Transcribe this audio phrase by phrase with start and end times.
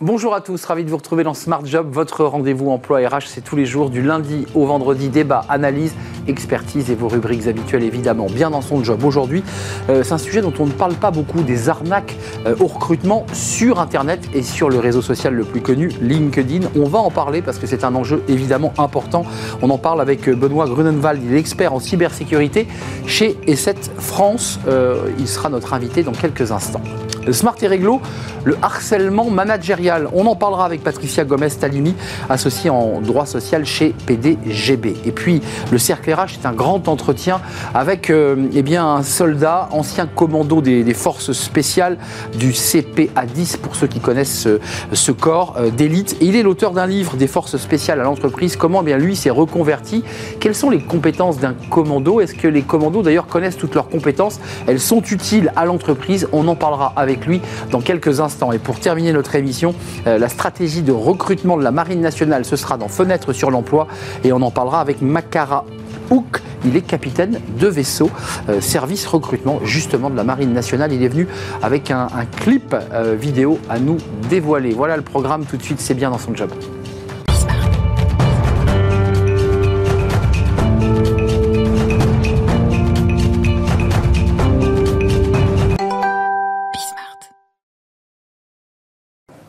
[0.00, 3.40] Bonjour à tous, ravi de vous retrouver dans Smart Job, votre rendez-vous emploi RH, c'est
[3.40, 5.92] tous les jours du lundi au vendredi, débat, analyse,
[6.28, 8.26] expertise et vos rubriques habituelles évidemment.
[8.26, 9.42] Bien dans son job aujourd'hui,
[9.90, 12.14] euh, c'est un sujet dont on ne parle pas beaucoup, des arnaques
[12.46, 16.68] euh, au recrutement sur Internet et sur le réseau social le plus connu, LinkedIn.
[16.76, 19.24] On va en parler parce que c'est un enjeu évidemment important.
[19.62, 22.68] On en parle avec Benoît Grunenwald, il expert en cybersécurité
[23.08, 24.60] chez E7 France.
[24.68, 26.82] Euh, il sera notre invité dans quelques instants.
[27.32, 28.00] Smart et Réglo,
[28.44, 30.08] le harcèlement managérial.
[30.12, 31.94] On en parlera avec Patricia Gomez-Talimi,
[32.28, 34.96] associée en droit social chez PDGB.
[35.04, 37.40] Et puis, le cercle RH, c'est un grand entretien
[37.74, 41.98] avec euh, eh bien, un soldat, ancien commando des, forces spéciales
[42.38, 44.48] du CPA10, pour ceux qui connaissent
[44.92, 46.16] ce, corps euh, d'élite.
[46.20, 50.04] Il est l'auteur d'un livre des forces spéciales à l'entreprise, comment bien lui s'est reconverti.
[50.40, 52.20] Quelles sont les compétences d'un commando?
[52.20, 54.40] Est-ce que les commandos d'ailleurs connaissent toutes leurs compétences?
[54.66, 56.28] Elles sont utiles à l'entreprise?
[56.32, 58.52] On en parlera avec lui dans quelques instants.
[58.52, 59.74] Et pour terminer notre émission,
[60.06, 63.86] euh, la stratégie de recrutement de la Marine nationale, ce sera dans Fenêtre sur l'emploi
[64.24, 65.64] et on en parlera avec Makara
[66.10, 66.42] Hook.
[66.64, 68.10] Il est capitaine de vaisseau,
[68.48, 70.92] euh, service recrutement justement de la Marine nationale.
[70.92, 71.28] Il est venu
[71.62, 72.08] avec un,
[72.40, 74.72] clip euh, vidéo à nous dévoiler.
[74.72, 76.50] Voilà le programme tout de suite, c'est bien dans son job.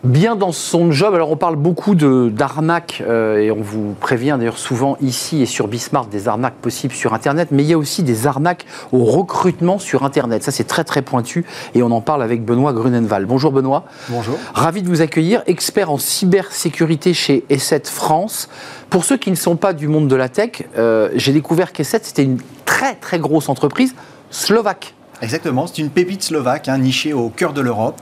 [0.10, 1.14] Bien dans son job.
[1.14, 5.68] Alors on parle beaucoup d'arnaques euh, et on vous prévient d'ailleurs souvent ici et sur
[5.68, 9.80] Bismarck des arnaques possibles sur Internet, mais il y a aussi des arnaques au recrutement
[9.80, 10.44] sur Internet.
[10.44, 13.26] Ça c'est très très pointu et on en parle avec Benoît Grunenval.
[13.26, 13.86] Bonjour Benoît.
[14.10, 14.38] Bonjour.
[14.54, 18.50] Ravi de vous accueillir, expert en cybersécurité chez E7 France.
[18.90, 22.00] Pour ceux qui ne sont pas du monde de la tech, euh, j'ai découvert qu'E7
[22.04, 23.94] c'était une très très grosse entreprise
[24.32, 24.96] slovaque.
[25.22, 28.02] Exactement, c'est une pépite slovaque, hein, nichée au cœur de l'Europe.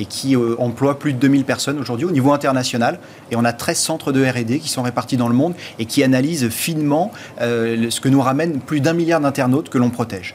[0.00, 2.98] Et qui euh, emploie plus de 2000 personnes aujourd'hui au niveau international.
[3.30, 6.02] Et on a 13 centres de RD qui sont répartis dans le monde et qui
[6.02, 7.12] analysent finement
[7.42, 10.34] euh, ce que nous ramène plus d'un milliard d'internautes que l'on protège.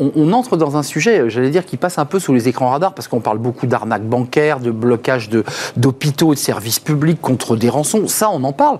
[0.00, 2.94] On, entre dans un sujet, j'allais dire, qui passe un peu sous les écrans radars,
[2.94, 5.28] parce qu'on parle beaucoup d'arnaques bancaires, de blocage
[5.76, 8.08] d'hôpitaux et de services publics contre des rançons.
[8.08, 8.78] Ça, on en parle.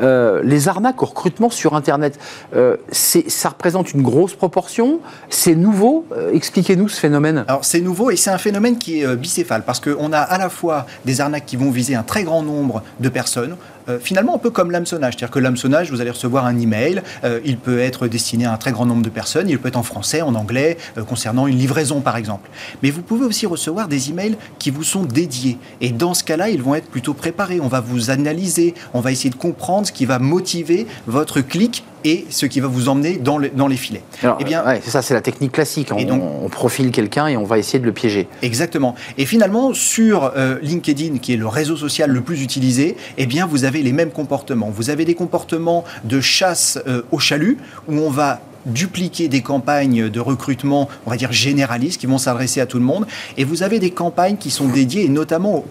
[0.00, 2.18] Euh, les arnaques au recrutement sur Internet,
[2.54, 5.00] euh, ça représente une grosse proportion.
[5.28, 6.06] C'est nouveau.
[6.16, 7.44] Euh, expliquez-nous ce phénomène.
[7.46, 10.48] Alors, c'est nouveau et c'est un phénomène qui est bicéphale, parce qu'on a à la
[10.48, 13.56] fois des arnaques qui vont viser un très grand nombre de personnes.
[13.88, 15.14] Euh, finalement un peu comme l'hameçonnage.
[15.14, 18.56] C'est-à-dire que l'hameçonnage, vous allez recevoir un email, euh, il peut être destiné à un
[18.56, 21.58] très grand nombre de personnes, il peut être en français, en anglais, euh, concernant une
[21.58, 22.50] livraison par exemple.
[22.82, 25.58] Mais vous pouvez aussi recevoir des emails qui vous sont dédiés.
[25.80, 27.60] Et dans ce cas-là, ils vont être plutôt préparés.
[27.60, 31.84] On va vous analyser, on va essayer de comprendre ce qui va motiver votre clic
[32.04, 34.02] et ce qui va vous emmener dans, dans les filets.
[34.40, 35.90] eh bien, c'est ça, c'est la technique classique.
[35.92, 38.28] On, donc, on, profile quelqu'un et on va essayer de le piéger.
[38.42, 38.94] Exactement.
[39.18, 40.32] Et finalement, sur
[40.62, 44.10] LinkedIn, qui est le réseau social le plus utilisé, eh bien, vous avez les mêmes
[44.10, 44.70] comportements.
[44.70, 47.58] Vous avez des comportements de chasse euh, au chalut,
[47.88, 52.60] où on va dupliquer des campagnes de recrutement, on va dire généralistes, qui vont s'adresser
[52.60, 53.06] à tout le monde.
[53.36, 55.64] Et vous avez des campagnes qui sont dédiées notamment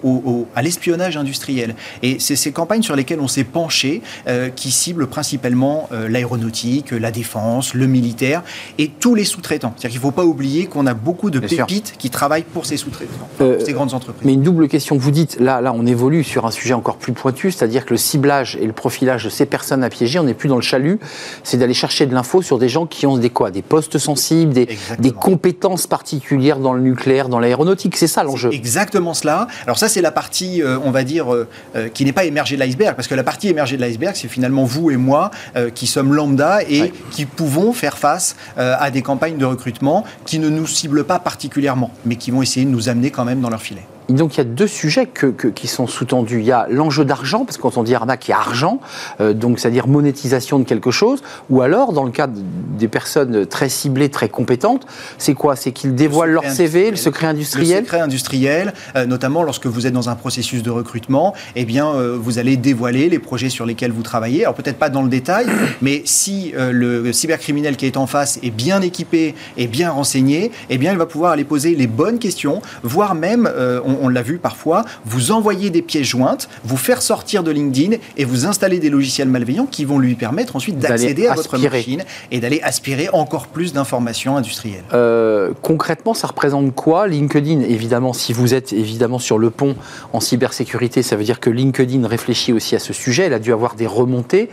[0.56, 1.76] à l'espionnage industriel.
[2.04, 6.92] Et c'est ces campagnes sur lesquelles on s'est penché, euh, qui ciblent principalement euh, l'aéronautique,
[6.92, 8.44] la défense, le militaire
[8.78, 9.74] et tous les sous-traitants.
[9.78, 12.78] C'est-à-dire qu'il ne faut pas oublier qu'on a beaucoup de pépites qui travaillent pour ces
[12.78, 14.26] sous-traitants, euh, ces grandes entreprises.
[14.26, 14.98] Mais une double question.
[14.98, 17.98] Vous dites, là, là, on évolue sur un sujet encore plus pointu, c'est-à-dire que le
[17.98, 21.00] ciblage et le profilage de ces personnes à piéger, on n'est plus dans le chalut,
[21.44, 24.54] c'est d'aller chercher de l'info sur des gens qui ont des quoi Des postes sensibles,
[24.54, 24.68] des,
[25.00, 27.98] des, compétences particulières dans le nucléaire, dans l'aéronautique.
[27.98, 28.50] C'est ça l'enjeu.
[28.54, 29.48] Exactement cela.
[29.66, 32.56] Alors ça, c'est la partie, euh, on va dire, euh, euh, qui n'est pas émergée
[32.56, 35.32] de l'iceberg, parce que la partie émergée de l'iceberg, c'est finalement vous et moi
[35.76, 40.50] qui sommes lambda et qui pouvons faire face à des campagnes de recrutement qui ne
[40.50, 43.62] nous ciblent pas particulièrement, mais qui vont essayer de nous amener quand même dans leur
[43.62, 45.08] filet donc il y a deux sujets
[45.56, 46.40] qui sont sous-tendus.
[46.40, 48.80] Il y a l'enjeu d'argent, parce que quand on dit arnaque, il y a argent,
[49.20, 53.70] euh, donc c'est-à-dire monétisation de quelque chose, ou alors dans le cas des personnes très
[53.70, 54.86] ciblées, très compétentes,
[55.18, 55.56] c'est quoi?
[55.56, 59.88] C'est qu'ils dévoilent leur CV, le secret industriel Le secret industriel, euh, notamment lorsque vous
[59.88, 63.66] êtes dans un processus de recrutement, eh bien euh, vous allez dévoiler les projets sur
[63.66, 64.44] lesquels vous travaillez.
[64.44, 65.46] Alors peut-être pas dans le détail,
[65.82, 70.78] mais si le cybercriminel qui est en face est bien équipé et bien renseigné, eh
[70.78, 73.50] bien il va pouvoir aller poser les bonnes questions, voire même,
[73.86, 77.98] on, on l'a vu parfois, vous envoyer des pièces jointes, vous faire sortir de LinkedIn
[78.18, 82.04] et vous installer des logiciels malveillants qui vont lui permettre ensuite d'accéder à votre machine
[82.32, 84.84] et d'aller aspirer encore plus d'informations industrielles.
[84.94, 89.76] Euh, concrètement, ça représente quoi LinkedIn, évidemment, si vous êtes évidemment sur le pont
[90.14, 93.24] en cybersécurité, ça veut dire que LinkedIn réfléchit aussi à ce sujet.
[93.24, 94.50] Elle a dû avoir des remontées.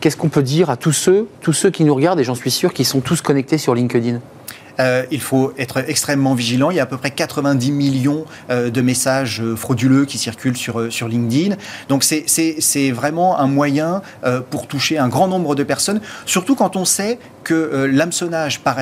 [0.00, 2.50] Qu'est-ce qu'on peut dire à tous ceux, tous ceux qui nous regardent, et j'en suis
[2.50, 4.20] sûr, qui sont tous connectés sur LinkedIn?
[4.80, 6.70] Euh, il faut être extrêmement vigilant.
[6.70, 11.08] Il y a à peu près 90 millions euh, de messages frauduleux qui circulent sur
[11.08, 11.56] LinkedIn.
[11.88, 14.02] Donc c'est vraiment un moyen
[14.50, 18.76] pour toucher un grand nombre de personnes, surtout quand on sait que l'hameçonnage par,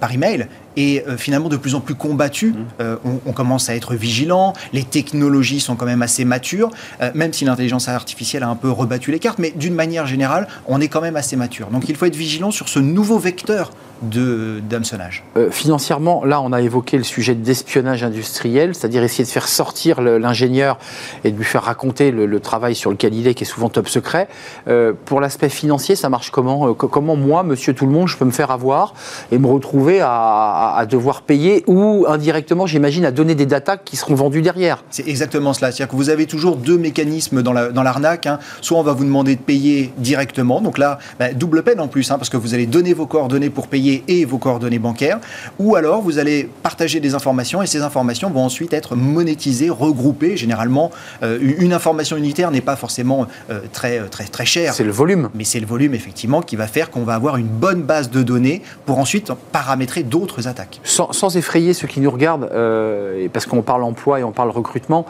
[0.00, 0.46] par email
[0.76, 2.50] est finalement de plus en plus combattu.
[2.52, 2.82] Mmh.
[3.04, 6.70] On, on, commence à être vigilant, les technologies sont quand même assez matures,
[7.14, 10.80] même si l'intelligence artificielle a un peu rebattu les cartes, mais d'une manière générale, on
[10.80, 11.68] est quand même assez mature.
[11.68, 13.70] Donc il faut être vigilant sur ce nouveau vecteur
[14.02, 19.48] d'hameçonnage euh, Financièrement, là, on a évoqué le sujet d'espionnage industriel, c'est-à-dire essayer de faire
[19.48, 20.78] sortir l'ingénieur
[21.24, 23.88] et de lui faire raconter le, travail sur lequel il est, qui est souvent top
[23.88, 24.28] secret.
[24.68, 26.68] Euh, pour l'aspect financier, ça marche comment?
[26.68, 28.94] Euh, Comment moi, monsieur tout le monde, je peux me faire avoir
[29.32, 34.14] et me retrouver à, devoir payer ou indirectement, j'imagine, à donner des datas qui seront
[34.14, 35.70] vendues derrière C'est exactement cela.
[35.72, 38.24] C'est-à-dire que vous avez toujours deux mécanismes dans l'arnaque.
[38.24, 38.38] Dans hein.
[38.60, 42.10] Soit on va vous demander de payer directement, donc là, bah, double peine en plus,
[42.10, 45.18] hein, parce que vous allez donner vos coordonnées pour payer et vos coordonnées bancaires,
[45.58, 50.36] ou alors vous allez partager des informations et ces informations vont ensuite être monétisées, regroupées.
[50.36, 50.90] Généralement,
[51.22, 54.74] euh, une information unitaire n'est pas forcément euh, très, très, très chère.
[54.74, 55.28] C'est le volume.
[55.34, 58.22] Mais c'est le volume, effectivement, qui va faire qu'on va avoir une bonne base de
[58.22, 60.80] données pour ensuite paramétrer d'autres attaques.
[60.84, 65.06] Sans, effrayer ceux qui nous regardent, euh, parce qu'on parle emploi et on parle recrutement,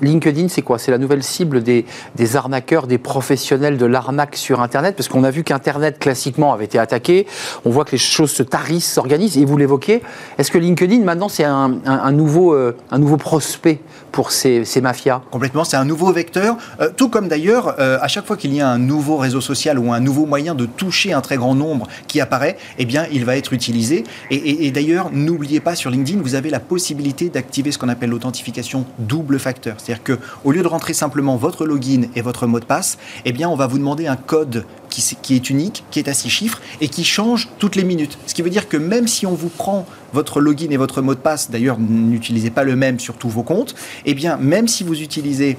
[0.00, 0.78] LinkedIn, c'est quoi?
[0.78, 5.24] C'est la nouvelle cible des, des arnaqueurs, des professionnels de l'arnaque sur Internet, parce qu'on
[5.24, 7.26] a vu qu'Internet, classiquement, avait été attaqué.
[7.64, 9.36] On voit que les choses se tarissent, s'organisent.
[9.36, 10.02] Et vous l'évoquez,
[10.38, 13.80] est-ce que LinkedIn, maintenant, c'est un, nouveau, euh, un nouveau prospect
[14.12, 15.22] pour ces, mafias?
[15.30, 16.56] Complètement, c'est un nouveau vecteur.
[16.80, 19.78] Euh, tout comme d'ailleurs, euh, à chaque fois qu'il y a un nouveau réseau social
[19.78, 23.24] ou un nouveau moyen de toucher un très grand nombre qui apparaît, eh bien, il
[23.24, 24.04] va être utilisé.
[24.30, 28.86] Et, d'ailleurs, n'oubliez pas, sur LinkedIn, vous avez la possibilité d'activer ce qu'on appelle l'authentification
[28.98, 29.76] double facteur.
[29.78, 33.48] C'est-à-dire qu'au lieu de rentrer simplement votre login et votre mot de passe, eh bien,
[33.48, 36.60] on va vous demander un code qui, qui est unique, qui est à six chiffres
[36.80, 38.18] et qui change toutes les minutes.
[38.26, 41.14] Ce qui veut dire que même si on vous prend votre login et votre mot
[41.14, 44.84] de passe, d'ailleurs n'utilisez pas le même sur tous vos comptes, eh bien même si
[44.84, 45.56] vous utilisez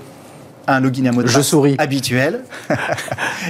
[0.68, 2.42] un login un mot de passe habituel,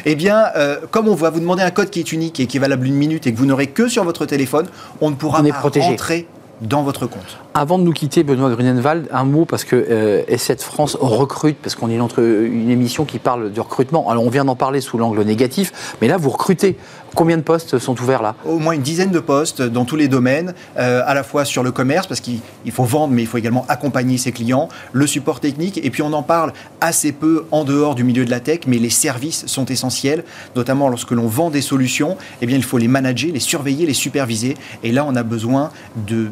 [0.06, 2.58] eh bien, euh, comme on va vous demander un code qui est unique et qui
[2.58, 4.68] est valable une minute et que vous n'aurez que sur votre téléphone,
[5.02, 6.28] on ne pourra pas rentrer
[6.62, 7.40] dans votre compte.
[7.56, 11.76] Avant de nous quitter, Benoît Grunenwald, un mot parce que euh, S7 France recrute, parce
[11.76, 12.08] qu'on est une,
[12.46, 14.10] une émission qui parle de recrutement.
[14.10, 16.78] Alors on vient d'en parler sous l'angle négatif, mais là vous recrutez.
[17.14, 20.08] Combien de postes sont ouverts là Au moins une dizaine de postes dans tous les
[20.08, 22.42] domaines, euh, à la fois sur le commerce, parce qu'il
[22.72, 26.14] faut vendre, mais il faut également accompagner ses clients, le support technique, et puis on
[26.14, 29.66] en parle assez peu en dehors du milieu de la tech, mais les services sont
[29.66, 30.24] essentiels,
[30.56, 33.94] notamment lorsque l'on vend des solutions, eh bien il faut les manager, les surveiller, les
[33.94, 35.72] superviser, et là on a besoin
[36.08, 36.30] de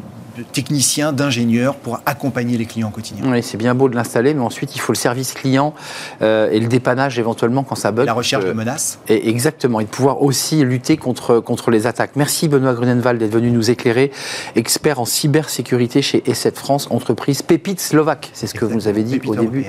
[0.52, 3.24] techniciens, d'ingénieurs pour accompagner les clients au quotidien.
[3.26, 5.74] Oui, c'est bien beau de l'installer, mais ensuite il faut le service client
[6.22, 8.06] euh, et le dépannage éventuellement quand ça bug.
[8.06, 8.98] La recherche de menaces.
[9.08, 12.12] Et exactement, et de pouvoir aussi lutter contre, contre les attaques.
[12.16, 14.10] Merci Benoît Grunenwald d'être venu nous éclairer,
[14.56, 18.30] expert en cybersécurité chez E7 France, entreprise pépite slovaque.
[18.32, 19.66] C'est ce que vous avez dit au début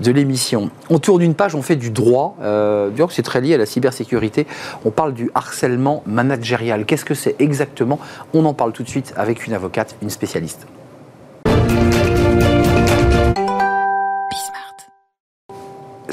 [0.00, 0.70] de l'émission.
[0.90, 2.36] On tourne une page, on fait du droit.
[2.42, 4.46] Euh, c'est très lié à la cybersécurité.
[4.84, 6.84] On parle du harcèlement managérial.
[6.84, 7.98] Qu'est-ce que c'est exactement?
[8.34, 10.66] On en parle tout de suite avec une avocate, une spécialiste.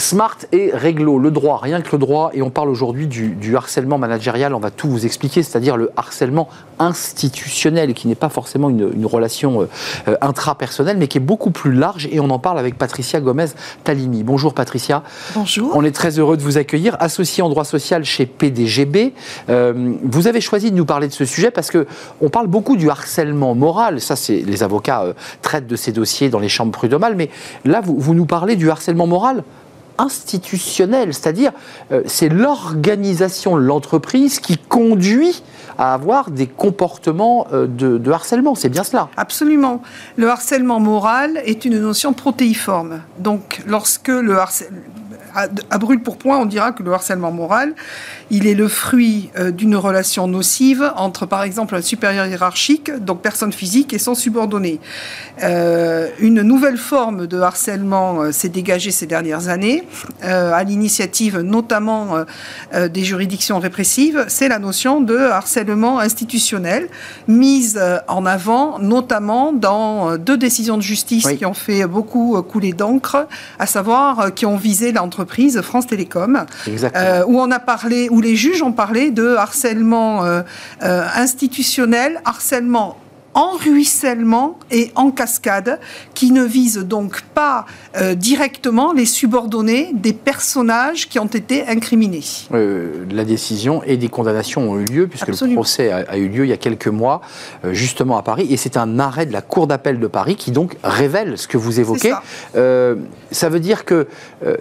[0.09, 3.99] Smart et réglo, le droit, rien que le droit, et on parle aujourd'hui du, harcèlement
[3.99, 9.05] managérial, on va tout vous expliquer, c'est-à-dire le harcèlement institutionnel, qui n'est pas forcément une,
[9.05, 9.67] relation
[10.07, 14.23] euh, intrapersonnelle, mais qui est beaucoup plus large, et on en parle avec Patricia Gomez-Talimi.
[14.23, 15.03] Bonjour Patricia.
[15.35, 15.73] Bonjour.
[15.75, 19.13] On est très heureux de vous accueillir, associée en droit social chez PDGB.
[19.51, 21.85] Euh, vous avez choisi de nous parler de ce sujet parce que
[22.19, 25.13] on parle beaucoup du harcèlement moral, ça c'est les avocats euh,
[25.43, 27.29] traitent de ces dossiers dans les chambres prud'homales, mais
[27.63, 29.43] là vous, vous nous parlez du harcèlement moral
[29.99, 31.51] institutionnel, c'est-à-dire
[31.91, 35.43] euh, c'est l'organisation l'entreprise qui conduit
[35.77, 38.55] à avoir des comportements euh, de, harcèlement.
[38.55, 39.09] C'est bien cela.
[39.15, 39.81] Absolument.
[40.17, 43.01] Le harcèlement moral est une notion protéiforme.
[43.19, 44.77] Donc lorsque le harcèlement
[45.35, 47.73] à, brûle pour point, on dira que le harcèlement moral,
[48.31, 53.21] il est le fruit euh, d'une relation nocive entre, par exemple, un supérieur hiérarchique, donc
[53.21, 54.79] personne physique, et son subordonné.
[55.43, 59.83] Euh, une nouvelle forme de harcèlement euh, s'est dégagée ces dernières années,
[60.21, 62.23] à l'initiative notamment
[62.73, 66.87] des juridictions répressives, c'est la notion de harcèlement institutionnel,
[67.27, 73.27] mise en avant notamment dans deux décisions de justice qui ont fait beaucoup couler d'encre,
[73.59, 75.18] à savoir qui ont visé l'entreprise
[75.61, 80.41] France Télécom, euh, où on a parlé, où les juges ont parlé de harcèlement euh,
[80.83, 82.97] euh, institutionnel, harcèlement
[83.39, 85.79] en ruissellement et en cascade,
[86.13, 87.65] qui ne visent donc pas
[87.95, 92.25] euh, directement les subordonnés des personnages qui ont été incriminés.
[92.53, 96.43] Euh, la décision et des condamnations ont eu lieu, puisque le procès a, eu lieu
[96.43, 97.21] il y a quelques mois,
[97.63, 100.51] euh, justement à Paris, et c'est un arrêt de la Cour d'appel de Paris qui
[100.51, 102.09] donc révèle ce que vous évoquez.
[102.09, 102.23] Ça.
[103.31, 103.49] ça.
[103.49, 104.07] veut dire que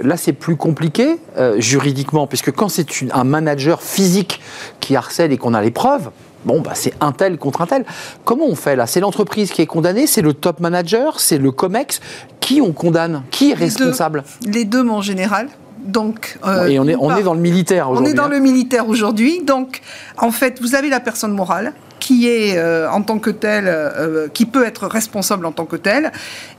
[0.02, 1.18] là, c'est plus compliqué
[1.56, 4.40] juridiquement, puisque quand c'est un manager physique
[4.78, 6.11] qui harcèle et qu'on a les preuves,
[6.45, 7.85] Bon, bah, c'est un tel contre un tel.
[8.25, 8.87] Comment on fait là?
[8.87, 12.00] C'est l'entreprise qui est condamnée C'est le top manager C'est le COMEX
[12.40, 13.23] Qui on condamne?
[13.30, 14.25] Qui est responsable?
[14.47, 15.49] Les deux, en général.
[15.85, 18.11] Donc, euh, et on est, on est dans le militaire aujourd'hui.
[18.11, 18.28] On est dans hein.
[18.28, 19.42] le militaire aujourd'hui.
[19.42, 19.80] Donc,
[20.18, 24.28] en fait, vous avez la personne morale qui est euh, en tant que telle, euh,
[24.28, 26.12] qui peut être responsable en tant que telle,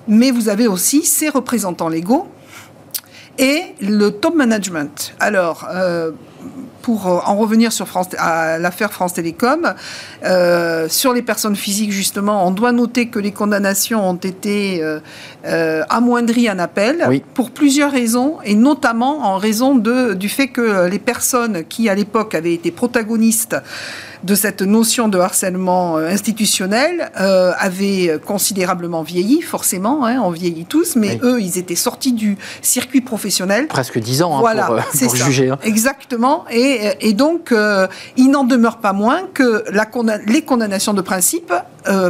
[0.07, 2.27] mais vous avez aussi ses représentants légaux
[3.39, 5.15] et le top management.
[5.19, 5.67] Alors,
[6.81, 9.73] pour euh, en revenir sur France, à l'affaire France Télécom,
[10.23, 15.83] euh, sur les personnes physiques, justement, on doit noter que les condamnations ont été euh,
[15.89, 20.99] amoindries en appel pour plusieurs raisons, et notamment en raison de, du fait que les
[20.99, 23.55] personnes qui, à l'époque, avaient été protagonistes
[24.23, 30.65] de cette notion de harcèlement euh, institutionnel euh, avait considérablement vieilli, forcément, hein, on vieillit
[30.65, 33.67] tous, mais eux, ils étaient sortis du circuit professionnel.
[33.67, 35.49] Presque dix ans hein, voilà, pour, euh, pour juger.
[35.49, 35.59] Hein.
[35.63, 37.53] Exactement, et, et donc
[38.17, 39.87] il n'en demeure pas moins que la
[40.27, 41.51] les condamnations de principe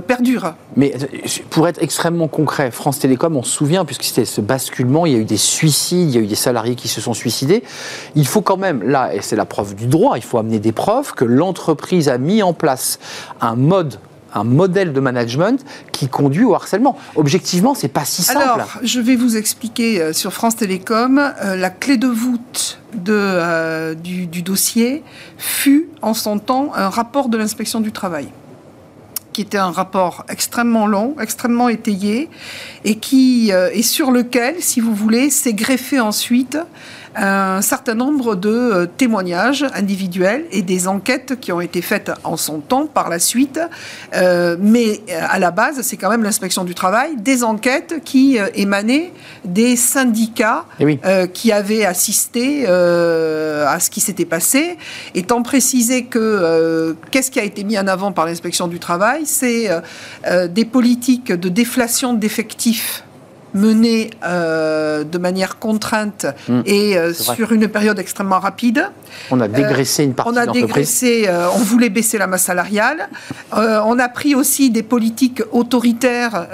[0.07, 0.55] perdurent.
[0.75, 0.93] Mais
[1.49, 5.15] pour être extrêmement concret, France Télécom, on se souvient, puisque c'était ce basculement, il y
[5.15, 7.63] a eu des suicides, il y a eu des salariés qui se sont suicidés.
[8.15, 10.71] Il faut quand même, là, et c'est la preuve du droit, il faut amener des
[10.71, 12.99] preuves que l'entreprise a mis en place
[13.41, 13.99] un mode
[14.33, 16.97] un modèle de management qui conduit au harcèlement.
[17.15, 18.41] Objectivement, c'est pas si simple.
[18.41, 23.93] Alors, je vais vous expliquer euh, sur France Télécom, euh, la clé de voûte euh,
[23.95, 25.03] du, dossier
[25.37, 28.29] fut en son temps un rapport de l'inspection du travail
[29.31, 32.29] qui était un rapport extrêmement long, extrêmement étayé,
[32.83, 36.57] et et sur lequel, si vous voulez, s'est greffé ensuite
[37.25, 42.38] un certain nombre de euh, témoignages individuels et des enquêtes qui ont été faites en
[42.38, 43.59] son temps par la suite.
[44.15, 48.38] Euh, mais euh, à la base, c'est quand même l'inspection du travail, des enquêtes qui
[48.55, 49.11] émanaient
[49.43, 50.97] des syndicats eh
[51.33, 54.77] qui avaient assisté à ce qui s'était passé,
[55.15, 59.69] étant précisé que qu'est-ce qui a été mis en avant par l'inspection du travail, c'est
[60.49, 63.03] des politiques de déflation d'effectifs
[63.53, 66.61] menée euh, de manière contrainte hmm.
[66.65, 68.89] et euh, sur une période extrêmement rapide.
[69.31, 73.09] On a dégraissé une partie On a dégraissé, euh, on voulait baisser la masse salariale.
[73.53, 76.47] on a pris aussi des politiques autoritaires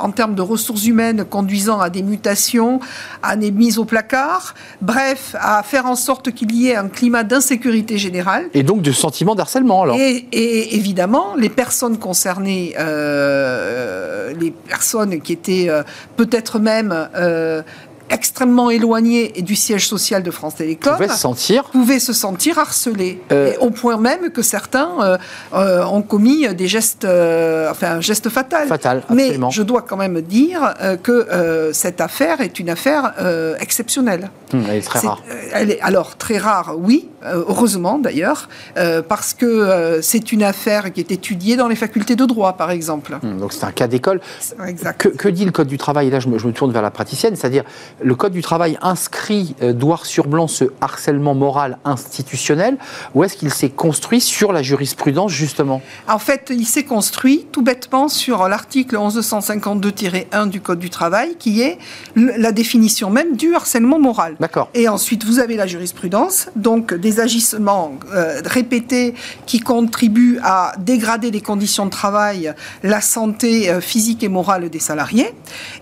[0.00, 2.80] en termes de ressources humaines conduisant à des mutations,
[3.22, 4.54] à des mises au placard.
[4.80, 8.46] Bref, à faire en sorte qu'il y ait un climat d'insécurité générale.
[8.54, 9.96] Et donc du sentiment d'harcèlement alors.
[9.98, 15.68] Et, et, évidemment, les personnes concernées, les personnes qui étaient
[16.16, 17.62] peut peut-être même euh,
[18.10, 23.20] extrêmement éloignés du siège social de France Télécom pouvaient se sentir, pouvaient se sentir harcelés,
[23.32, 25.18] euh, au point même que certains euh,
[25.54, 28.68] euh, ont commis des gestes, enfin un geste fatal.
[28.68, 29.48] Fatal, absolument.
[29.48, 33.14] Mais je dois quand même dire que cette affaire est une affaire
[33.60, 34.30] exceptionnelle.
[34.52, 35.22] Hum, elle est très rare.
[35.52, 38.48] Elle est alors très rare, oui, heureusement d'ailleurs,
[39.08, 43.18] parce que c'est une affaire qui est étudiée dans les facultés de droit, par exemple.
[43.22, 44.20] Hum, donc c'est un cas d'école.
[44.98, 46.10] Que, que, dit le code du travail?
[46.10, 47.64] Là, je me, je me tourne vers la praticienne, c'est-à-dire
[48.02, 52.76] le Code du travail inscrit euh, noir sur blanc ce harcèlement moral institutionnel
[53.14, 55.80] ou est-ce qu'il s'est construit sur la jurisprudence justement?
[56.08, 61.62] En fait, il s'est construit tout bêtement sur l'article 1152-1 du Code du travail qui
[61.62, 61.78] est
[62.16, 64.36] la définition même du harcèlement moral.
[64.40, 64.68] D'accord.
[64.74, 69.14] Et ensuite, vous avez la jurisprudence, donc des agissements euh, répétés
[69.46, 74.78] qui contribuent à dégrader les conditions de travail, la santé euh, physique et morale des
[74.78, 75.32] salariés.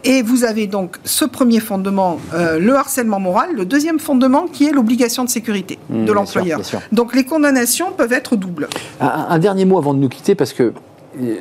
[0.05, 4.67] Et vous avez donc ce premier fondement euh, le harcèlement moral, le deuxième fondement qui
[4.67, 6.61] est l'obligation de sécurité mmh, de l'employeur.
[6.93, 8.69] Donc les condamnations peuvent être doubles.
[9.01, 10.73] Un, dernier mot avant de nous quitter, parce que
[11.21, 11.35] euh,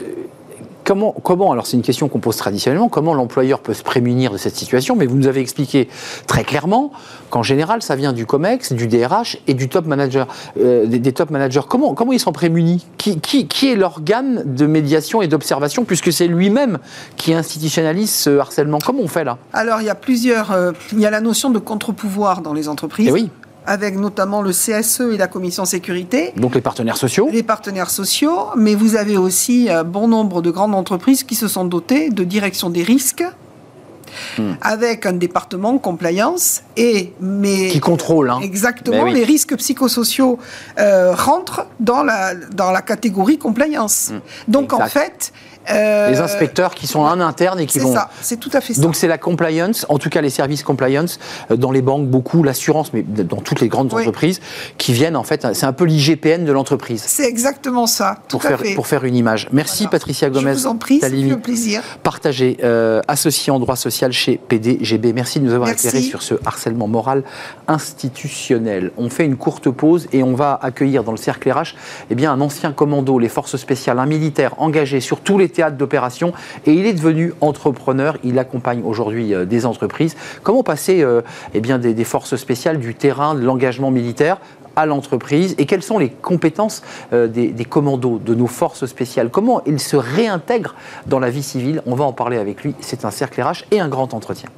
[0.85, 4.37] Comment, comment, alors c'est une question qu'on pose traditionnellement, comment l'employeur peut se prémunir de
[4.37, 5.89] cette situation Mais vous nous avez expliqué
[6.27, 6.91] très clairement
[7.31, 10.27] qu'en général, ça vient du COMEX, du DRH et du top manager,
[10.59, 11.61] euh, des, top managers.
[11.67, 16.13] Comment, comment ils sont prémunis qui, qui, qui, est l'organe de médiation et d'observation, puisque
[16.13, 16.77] c'est lui-même
[17.17, 18.77] qui institutionnalise ce harcèlement?
[18.77, 19.39] Comment on fait là?
[19.53, 20.51] Alors il y a plusieurs.
[20.51, 23.07] Euh, il y a la notion de contre-pouvoir dans les entreprises.
[23.07, 23.29] Et eh oui
[23.65, 26.33] avec notamment le CSE et la commission sécurité.
[26.37, 30.51] Donc les partenaires sociaux Les partenaires sociaux, mais vous avez aussi un bon nombre de
[30.51, 33.23] grandes entreprises qui se sont dotées de direction des risques.
[34.37, 34.53] Hmm.
[34.61, 38.39] avec un département compliance et mais qui contrôle hein.
[38.41, 40.39] exactement les risques psychosociaux
[40.79, 44.11] euh, rentrent dans la dans la catégorie compliance.
[44.11, 44.19] Hmm.
[44.47, 45.33] Donc en fait
[45.71, 47.93] Euh, Les inspecteurs qui sont en interne et qui C'est vont.
[47.93, 48.81] ça, c'est tout à fait ça.
[48.81, 51.19] Donc c'est la compliance, en tout cas les services compliance,
[51.51, 54.01] euh, dans les banques beaucoup, l'assurance, mais dans toutes les grandes Oui.
[54.01, 54.41] entreprises,
[54.77, 57.03] qui viennent en fait, c'est un peu l'IGPN de l'entreprise.
[57.05, 58.73] c'est exactement ça, tout Pour à faire, fait.
[58.75, 59.47] pour faire une image.
[59.51, 59.91] Merci Voilà.
[59.91, 60.53] Patricia Je Gomez.
[60.53, 61.09] vous en prie, c'est
[61.41, 61.81] plaisir.
[62.03, 65.13] partagé, euh, associé en droit social chez PDGB.
[65.13, 65.87] Merci de nous avoir Merci.
[65.87, 67.23] éclairé sur ce harcèlement moral
[67.67, 68.91] institutionnel.
[68.97, 71.75] On fait une courte pause et on va accueillir dans le cercle RH
[72.09, 75.77] eh bien, un ancien commando, les forces spéciales, un militaire engagé sur tous les théâtres
[75.77, 76.33] d'opération
[76.65, 78.17] et il est devenu entrepreneur.
[78.23, 80.15] Il accompagne aujourd'hui euh, des entreprises.
[80.43, 81.21] Comment passer euh,
[81.53, 84.37] eh bien, des, des forces spéciales du terrain, de l'engagement militaire
[84.75, 86.83] à l'entreprise et quelles sont les compétences
[87.13, 89.29] euh, des, des commandos, de nos forces spéciales?
[89.29, 90.75] Comment ils se réintègrent
[91.07, 91.81] dans la vie civile?
[91.85, 92.75] On va en parler avec lui.
[92.81, 94.49] C'est un cercle RH et un grand entretien.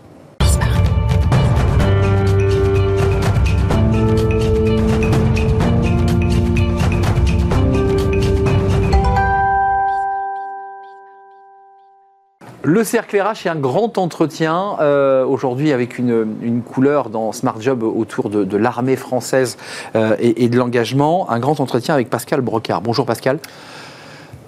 [12.70, 17.56] Le cercle RH est un grand entretien euh, aujourd'hui avec une, une couleur dans Smart
[17.62, 19.56] Job autour de, de l'armée française
[19.96, 21.32] euh, et, et de l'engagement.
[21.32, 22.82] Un grand entretien avec Pascal Brocard.
[22.82, 23.40] Bonjour Pascal.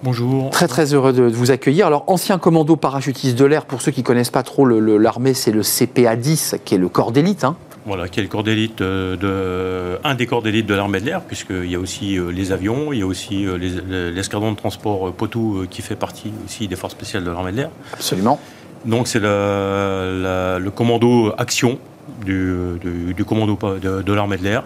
[0.03, 0.49] Bonjour.
[0.49, 1.87] Très très heureux de, vous accueillir.
[1.87, 5.61] Alors ancien commando parachutiste de l'air, pour ceux qui connaissent pas trop l'armée, c'est le
[5.61, 7.45] CPA 10 qui est le corps d'élite.
[7.45, 7.55] hein.
[7.85, 11.05] Voilà, qui est le corps d'élite euh, de, un des corps d'élite de l'armée de
[11.05, 14.11] l'air, puisqu'il y a aussi euh, les avions, il y a aussi euh, les- les-
[14.11, 17.57] l'escadron de transport Potou euh, qui fait partie aussi des forces spéciales de l'armée de
[17.57, 17.69] l'air.
[17.93, 18.39] Absolument.
[18.85, 21.79] Donc c'est le commando action
[22.25, 24.63] du, du- du commando de l'armée de l'air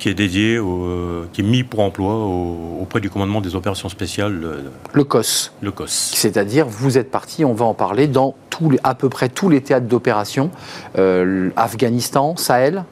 [0.00, 3.54] qui est dédié, au- euh, qui est mis pour emploi au- auprès du commandement des
[3.54, 5.52] opérations spéciales, le, Le COS.
[5.60, 6.10] le COS.
[6.14, 9.48] C'est-à-dire, vous êtes parti, on va en parler, dans tous les, à peu près tous
[9.48, 10.50] les théâtres d'opération.
[10.98, 12.84] Euh, Afghanistan, Sahel,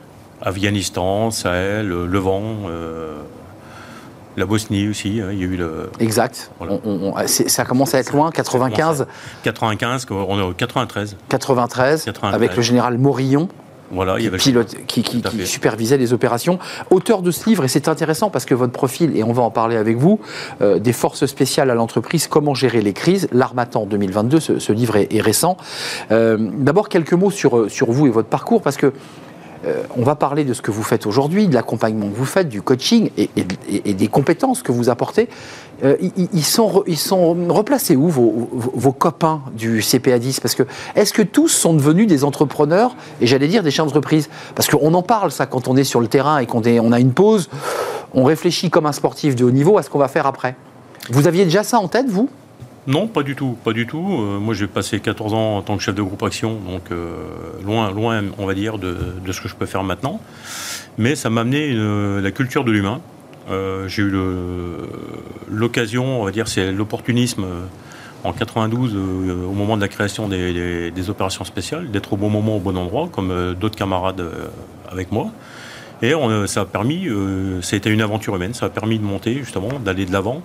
[0.42, 3.16] Afghanistan, Sahel, le Levant, euh,
[4.36, 6.52] la Bosnie aussi, hein, il y a eu le, exact.
[6.58, 6.74] Voilà.
[6.74, 9.06] On- on- on- c'est- ça commence à être loin, 95,
[9.42, 11.16] 95, on est au 93.
[11.28, 12.34] 93, 93.
[12.34, 13.48] avec le général Morillon.
[13.90, 16.58] Voilà, il y qui, avait le- pilote, qui, supervisait les opérations.
[16.90, 19.50] Auteur de ce livre, et c'est intéressant parce que votre profil, et on va en
[19.50, 20.20] parler avec vous,
[20.60, 24.96] euh, des forces spéciales à l'entreprise, comment gérer les crises, l'Armatan 2022, ce, ce livre
[24.96, 25.56] est, est récent.
[26.10, 28.92] Euh, D'abord, quelques mots sur, euh, sur vous et votre parcours, parce que
[29.66, 32.48] euh, on va parler de ce que vous faites aujourd'hui, de l'accompagnement que vous faites,
[32.48, 33.28] du coaching et,
[33.94, 35.28] des compétences que vous apportez.
[35.84, 40.64] Euh, ils, sont, ils sont replacés où vos, vos- copains du CPA10 Parce que
[40.96, 44.28] est-ce que tous sont devenus des entrepreneurs et j'allais dire des chefs d'entreprise?
[44.56, 46.98] Parce qu'on en parle ça quand on est sur le terrain et qu'on on a
[46.98, 47.48] une pause,
[48.14, 50.56] on réfléchit comme un sportif de haut niveau à ce qu'on va faire après.
[51.10, 52.28] Vous aviez déjà ça en tête, vous?
[52.88, 54.16] Non, pas du tout, pas du tout.
[54.18, 57.16] Euh, moi, j'ai passé 14 ans en tant que chef de groupe action, donc euh,
[57.62, 58.96] loin, loin, on va dire, de,
[59.30, 60.22] ce que je peux faire maintenant.
[60.96, 63.02] Mais ça m'a amené une- la culture de l'humain.
[63.50, 64.12] Euh, j'ai eu
[65.50, 67.44] l'occasion, on va dire, c'est l'opportunisme
[68.24, 72.56] en 92, euh, au moment de la création des, opérations spéciales, d'être au bon moment,
[72.56, 74.24] au bon endroit, comme d'autres camarades
[74.90, 75.26] avec moi.
[76.00, 76.14] Et
[76.46, 77.06] ça a permis,
[77.60, 80.42] ça a été une aventure humaine, ça a permis de monter justement, d'aller de l'avant,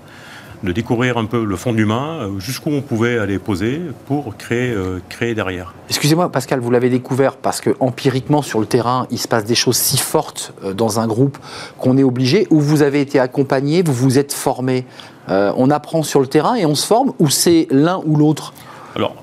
[0.63, 4.35] de découvrir un peu le fond de l'humain, euh, jusqu'où on pouvait aller poser pour
[4.37, 5.73] créer, euh, créer derrière.
[5.89, 9.55] Excusez-moi, Pascal, vous l'avez découvert parce que empiriquement sur le terrain, il se passe des
[9.55, 11.37] choses si fortes euh, dans un groupe
[11.77, 14.85] qu'on est obligé, ou vous avez été accompagné, vous vous êtes formé.
[15.29, 18.53] Euh, on apprend sur le terrain et on se forme, ou c'est l'un ou l'autre?
[18.95, 19.15] Alors,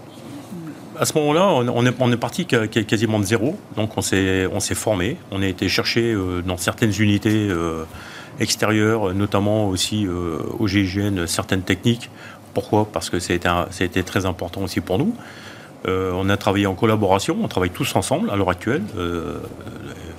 [0.98, 3.56] à ce moment-là, on est, on est parti quasiment de zéro.
[3.76, 5.16] Donc, on s'est, on s'est formé.
[5.30, 7.48] On a été chercher dans certaines unités
[8.40, 12.10] extérieures, notamment aussi euh, au GIGN, certaines techniques.
[12.54, 12.88] Pourquoi?
[12.92, 15.14] Parce que ça a, été un- ça a été très important aussi pour nous.
[15.88, 19.38] Euh, on a travaillé en collaboration, on travaille tous ensemble à l'heure actuelle, euh,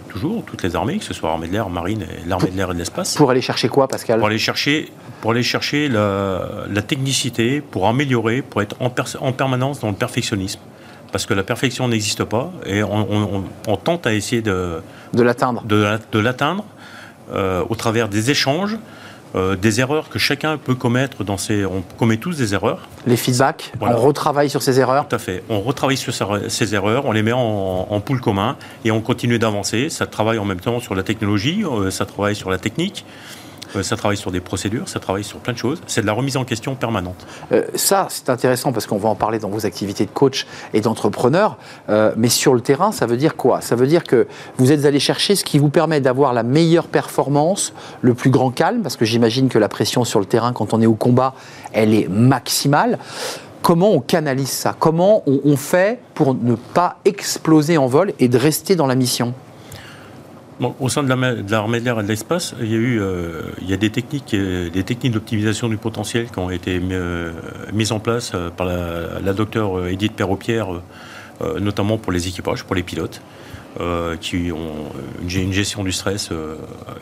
[0.09, 2.73] toujours, toutes les armées, que ce soit l'armée de l'air, marine, l'armée de l'air et
[2.73, 4.17] de l'espace Pour aller chercher quoi, Pascal?
[4.19, 4.89] Pour aller chercher,
[5.21, 10.59] pour aller chercher la, la technicité, pour améliorer, pour être en, permanence dans le perfectionnisme.
[11.11, 14.81] Parce que la perfection n'existe pas et on, on- on- on tente à essayer de,
[15.13, 15.61] De l'atteindre.
[15.63, 16.63] de, la- de l'atteindre
[17.33, 18.77] euh, au travers des échanges,
[19.35, 21.65] euh, des erreurs que chacun peut commettre dans ses...
[21.65, 23.97] On commet tous des erreurs, Les feedbacks, Voilà.
[23.97, 25.07] on retravaille sur ces erreurs.
[25.07, 25.41] tout à fait.
[25.49, 28.99] On retravaille sur ces- ces erreurs, on les met en, en pool commun et on
[28.99, 29.89] continue d'avancer.
[29.89, 33.05] Ça travaille en même temps sur la technologie, euh, ça travaille sur la technique,
[33.75, 35.81] euh, ça travaille sur des procédures, ça travaille sur plein de choses.
[35.87, 37.25] C'est de la remise en question permanente.
[37.51, 40.81] Euh, ça, c'est intéressant parce qu'on va en parler dans vos activités de coach et
[40.81, 41.57] d'entrepreneur.
[41.89, 43.61] Euh, mais sur le terrain, ça veut dire quoi?
[43.61, 46.87] Ça veut dire que vous êtes allé chercher ce qui vous permet d'avoir la meilleure
[46.87, 50.73] performance, le plus grand calme, parce que j'imagine que la pression sur le terrain, quand
[50.73, 51.33] on est au combat,
[51.73, 52.99] elle est maximale.
[53.61, 54.75] Comment on canalise ça?
[54.79, 58.95] Comment on, on fait pour ne pas exploser en vol et de rester dans la
[58.95, 59.33] mission?
[60.79, 63.69] Au sein de l'armée de l'air et de l'espace, il y a eu euh, il
[63.69, 67.31] y a des techniques, des techniques d'optimisation du potentiel qui ont été euh,
[67.73, 70.81] mises en place euh, par la, docteure Edith Perropierre,
[71.59, 73.21] notamment pour les équipages, pour les pilotes,
[74.19, 76.29] qui ont une, gestion du stress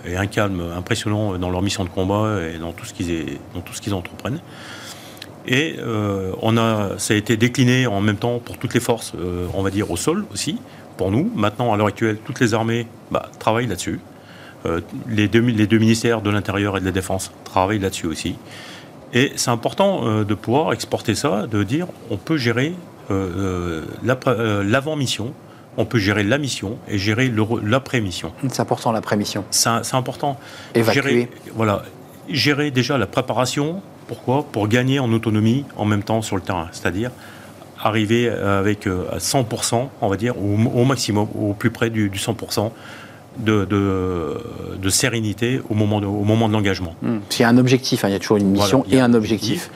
[0.06, 3.74] et un calme impressionnant dans leur mission de combat et dans tout ce qu'ils tout
[3.74, 4.40] ce qu'ils entreprennent.
[5.48, 5.78] Et
[6.42, 9.14] on a, ça a été décliné en même temps pour toutes les forces,
[9.54, 10.60] on va dire au sol aussi,
[11.00, 11.32] pour nous.
[11.34, 14.02] Maintenant, à l'heure actuelle, toutes les armées bah, travaillent là-dessus.
[14.66, 18.36] Euh, les, deux, les, deux, ministères de l'Intérieur et de la Défense travaillent là-dessus aussi.
[19.14, 22.74] Et c'est important euh, de pouvoir exporter ça, de dire on peut gérer
[23.12, 25.34] euh, l'avant-mission,
[25.78, 27.32] on peut gérer la mission et gérer
[27.64, 28.34] l'après-mission.
[28.50, 29.46] C'est important l'après-mission.
[29.52, 30.38] C'est important.
[30.76, 31.02] Évacuer.
[31.02, 31.84] Gérer, voilà,
[32.28, 33.82] gérer déjà la préparation.
[34.10, 34.44] Pourquoi?
[34.52, 36.68] Pour gagner en autonomie en même temps sur le terrain.
[36.74, 37.12] C'est-à-dire
[37.82, 42.72] arriver avec 100%, euh, on va dire, au, maximum, au plus près du, 100%.
[43.38, 46.96] De, de, sérénité au moment de, au moment de l'engagement.
[47.02, 47.20] Hmm.
[47.32, 48.10] Il y a un objectif, hein.
[48.10, 49.70] il y a toujours une mission et un objectif.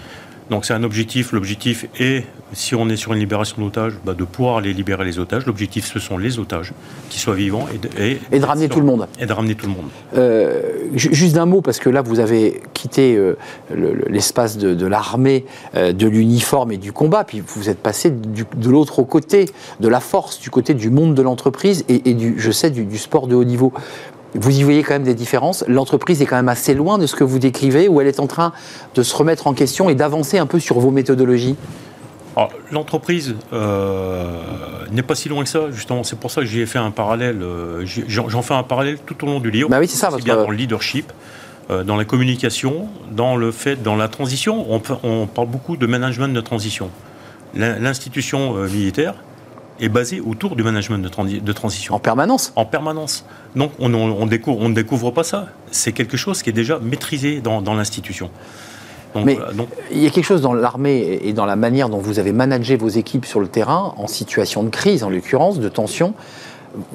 [0.49, 1.31] Donc c'est un objectif.
[1.31, 5.19] L'objectif est, si on est sur une libération d'otages, bah, de pouvoir aller libérer les
[5.19, 5.45] otages.
[5.45, 6.73] L'objectif, ce sont les otages,
[7.09, 7.89] qui soient vivants et de,
[8.31, 9.07] et, de ramener tout le monde.
[9.19, 9.85] Et de ramener tout le monde.
[10.15, 10.61] Euh,
[10.95, 13.35] juste d'un mot, parce que là, vous avez quitté euh,
[14.09, 19.03] l'espace de, l'armée, euh, de l'uniforme et du combat, puis vous êtes passé de l'autre
[19.03, 22.85] côté, de la force, du côté du monde de l'entreprise et, du, je sais, du,
[22.85, 23.73] du sport de haut niveau.
[24.35, 25.63] Vous y voyez quand même des différences.
[25.67, 28.27] L'entreprise est quand même assez loin de ce que vous décrivez, ou elle est en
[28.27, 28.51] train
[28.95, 31.55] de se remettre en question et d'avancer un peu sur vos méthodologies
[32.71, 34.39] L'entreprise euh,
[34.91, 36.03] n'est pas si loin que ça, justement.
[36.03, 37.41] C'est pour ça que j'ai fait un parallèle.
[37.43, 39.69] Euh, j'en fais un parallèle tout au long du livre.
[39.69, 40.09] Bah oui, c'est ça.
[40.09, 40.23] Votre...
[40.23, 41.11] bien dans le leadership,
[41.69, 44.65] euh, dans la communication, dans le fait, dans la transition.
[44.67, 46.89] On, on parle beaucoup de management de transition.
[47.53, 49.13] L'institution militaire
[49.79, 51.95] est basé autour du management de, transition.
[51.95, 53.25] En permanence En permanence.
[53.55, 55.47] Donc on, on, découvre, on ne découvre pas ça.
[55.71, 58.29] C'est quelque chose qui est déjà maîtrisé dans, l'institution.
[59.15, 59.37] Mais
[59.91, 62.75] il y a quelque chose dans l'armée et dans la manière dont vous avez managé
[62.75, 66.15] vos équipes sur le terrain, en situation de crise en l'occurrence, de tension.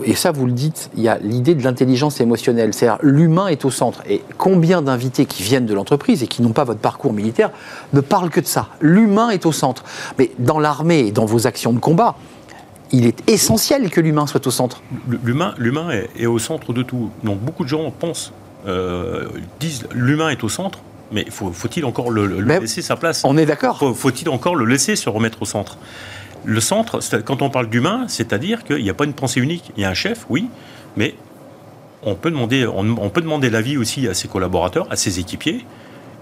[0.03, 2.75] Et ça, vous le dites, il y a l'idée de l'intelligence émotionnelle.
[2.75, 4.03] C'est-à-dire, l'humain est au centre.
[4.09, 7.51] Et combien d'invités qui viennent de l'entreprise et qui n'ont pas votre parcours militaire
[7.93, 8.69] ne parlent que de ça?
[8.81, 9.85] L'humain est au centre.
[10.19, 12.17] Mais dans l'armée et dans vos actions de combat,
[12.93, 14.83] il est essentiel que l'humain soit au centre.
[15.25, 17.11] L'humain, l'humain est, au centre de tout.
[17.23, 18.33] Donc beaucoup de gens pensent,
[18.67, 19.27] euh,
[19.61, 20.81] disent l'humain est au centre,
[21.13, 23.23] mais faut, il encore le, laisser sa place?
[23.25, 23.97] On est d'accord.
[23.97, 25.79] Faut-il encore le laisser se remettre au centre?
[26.45, 29.73] Le centre, quand on parle d'humain, c'est-à-dire qu'il n'y a pas une pensée unique.
[29.77, 30.49] Il y a un chef, oui,
[30.97, 31.15] mais
[32.03, 35.65] on peut demander, on, peut demander l'avis aussi à ses collaborateurs, à ses équipiers,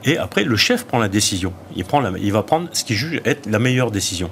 [0.04, 1.52] et après le chef prend la décision.
[1.74, 4.30] Il, prend il va prendre ce qu'il juge être la meilleure décision.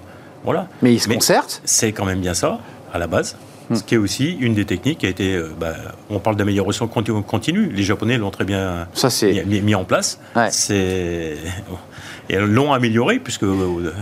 [0.83, 2.61] Mais ils se concertent C'est quand même bien ça,
[2.92, 3.37] à la base.
[3.72, 5.35] Ce qui est aussi une des techniques qui a été.
[5.35, 5.72] Euh, bah,
[6.11, 7.70] on parle d'amélioration continue.
[7.70, 9.09] Les Japonais l'ont très bien ça,
[9.46, 10.20] mis, en place.
[10.50, 11.37] C'est.
[12.30, 13.42] Et l'ont amélioré, puisque.
[13.42, 13.92] Euh,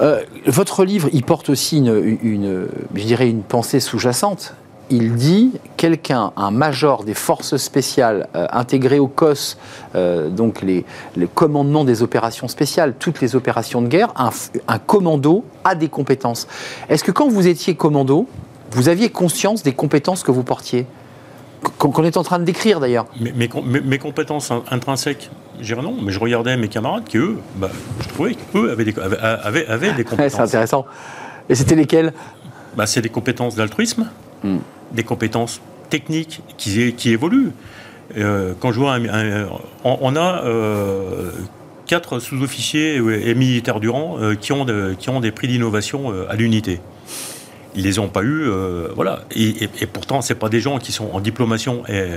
[0.00, 4.54] euh, votre livre, il porte aussi une, une je dirais, une pensée sous-jacente
[4.90, 9.56] il dit quelqu'un, un major des forces spéciales euh, intégré au COS,
[9.94, 10.84] euh, donc les,
[11.34, 16.46] commandements des opérations spéciales, toutes les opérations de guerre, un, commando a des compétences.
[16.88, 18.28] Est-ce que quand vous étiez commando,
[18.70, 20.86] vous aviez conscience des compétences que vous portiez?
[21.78, 23.06] Qu'on est en train de décrire d'ailleurs.
[23.20, 27.70] Mes, mes, compétences intrinsèques, je dirais non, mais je regardais mes camarades qui, eux, bah,
[28.00, 30.32] je trouvais qu'eux avaient des, avaient, des compétences.
[30.32, 30.86] c'est intéressant.
[31.48, 32.12] Et c'était lesquelles?
[32.76, 34.08] Bah, C'est des compétences d'altruisme,
[34.44, 34.58] hmm
[34.92, 37.50] des compétences techniques qui, évoluent.
[38.16, 38.98] Euh, quand je vois
[39.84, 41.30] on, a euh,
[41.86, 46.80] quatre sous-officiers et militaires du rang euh, qui ont des prix d'innovation à l'unité.
[47.74, 48.50] Ils les ont pas eu,
[48.94, 49.24] voilà.
[49.34, 52.08] Et, pourtant, c'est pas des gens qui sont en diplomation et,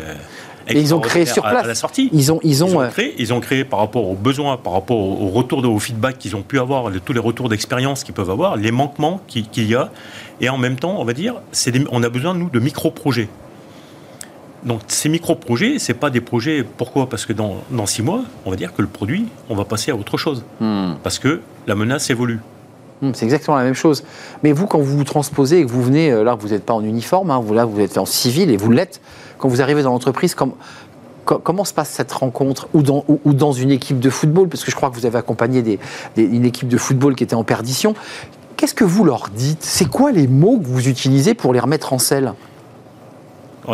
[0.74, 1.64] ils ont créé sur place.
[1.64, 2.10] À, la sortie.
[2.12, 5.30] Ils ont, ils ont, créé, ils ont créé par rapport aux besoins, par rapport au,
[5.30, 8.56] retour, de, au feedback qu'ils ont pu avoir, tous les retours d'expérience qu'ils peuvent avoir,
[8.56, 9.92] les manquements qu'il y a.
[10.42, 11.36] Et en même temps, on va dire,
[11.92, 13.30] on a besoin, nous, de micro-projets.
[14.64, 16.64] Donc ces micro-projets, ce pas des projets.
[16.64, 17.08] Pourquoi?
[17.08, 19.92] Parce que dans, dans, six mois, on va dire que le produit, on va passer
[19.92, 20.44] à autre chose.
[20.60, 20.94] Hmm.
[21.04, 22.40] Parce que la menace évolue.
[23.06, 24.04] Hmm, c'est exactement la même chose.
[24.44, 26.74] Mais vous, quand vous vous transposez et que vous venez, euh, là, vous n'êtes pas
[26.74, 29.02] en uniforme, hein, vous, là, vous êtes en civil et vous l'êtes,
[29.38, 30.36] quand vous arrivez dans l'entreprise,
[31.26, 34.48] comment se passe cette rencontre ou dans, ou, dans, une équipe de football?
[34.48, 35.80] Parce que je crois que vous avez accompagné des,
[36.18, 37.96] une équipe de football qui était en perdition.
[38.58, 39.62] Qu'est-ce que vous leur dites?
[39.64, 42.34] C'est quoi les mots que vous utilisez pour les remettre en selle?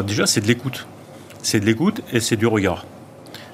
[0.06, 0.88] Déjà, c'est de l'écoute.
[1.44, 2.86] C'est de l'écoute et c'est du regard.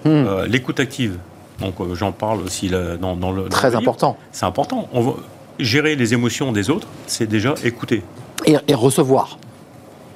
[0.06, 0.10] Hmm.
[0.10, 1.18] Euh, l'écoute active,
[1.60, 3.50] donc euh, j'en parle aussi dans, le.
[3.50, 4.18] Très important.
[4.32, 4.88] C'est important.
[4.94, 5.16] On
[5.60, 8.04] gérer les émotions des autres, c'est déjà écouter.
[8.46, 9.38] Et, recevoir.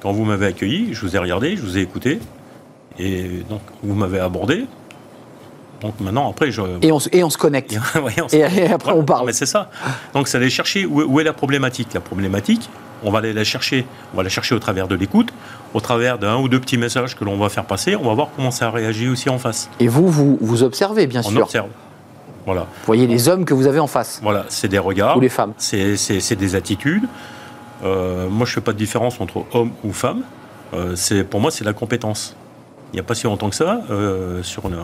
[0.00, 2.18] Quand vous m'avez accueilli, je vous ai regardé, je vous ai écouté,
[2.98, 4.66] et donc vous m'avez abordé.
[5.80, 6.62] Donc maintenant, après, je.
[6.82, 7.76] Et on, se- et on se connecte.
[7.96, 9.26] Ouais, on se- Et, après, on parle.
[9.26, 9.68] Mais c'est ça.
[10.14, 11.88] Donc, c'est aller chercher où, où est la problématique.
[11.94, 12.68] La problématique,
[13.02, 13.84] on va aller la chercher.
[14.14, 15.32] On va la chercher au travers de l'écoute,
[15.74, 17.96] au travers d'un ou deux petits messages que l'on va faire passer.
[17.96, 19.68] On va voir comment ça réagit aussi en face.
[19.80, 21.42] Et vous, vous, vous observez, bien On sûr.
[21.42, 21.68] observe.
[22.46, 22.62] Voilà.
[22.62, 25.16] Vous voyez les hommes que vous avez en face, Voilà, c'est des regards.
[25.16, 25.52] ou les femmes.
[25.58, 27.04] C'est des attitudes.
[27.84, 30.22] Euh, moi, je fais pas de différence entre homme ou femme.
[30.74, 32.34] Euh, c'est pour moi, c'est la compétence.
[32.92, 34.76] Il n'y a pas si longtemps que ça, euh, sur une,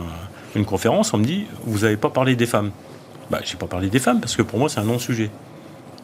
[0.57, 2.71] une conférence, on me dit vous n'avez pas parlé des femmes.
[3.31, 5.31] Bah, j'ai pas parlé des femmes parce que pour moi, c'est un non-sujet.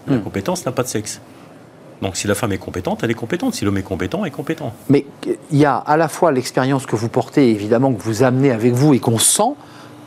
[0.06, 0.22] La Hmm.
[0.22, 1.20] compétence n'a pas de sexe.
[2.02, 3.54] Donc, si la femme est compétente, elle est compétente.
[3.54, 4.74] Si l'homme est compétent, elle est compétent.
[4.90, 5.06] Mais
[5.50, 8.74] il y a à la fois l'expérience que vous portez, évidemment, que vous amenez avec
[8.74, 9.54] vous et qu'on sent.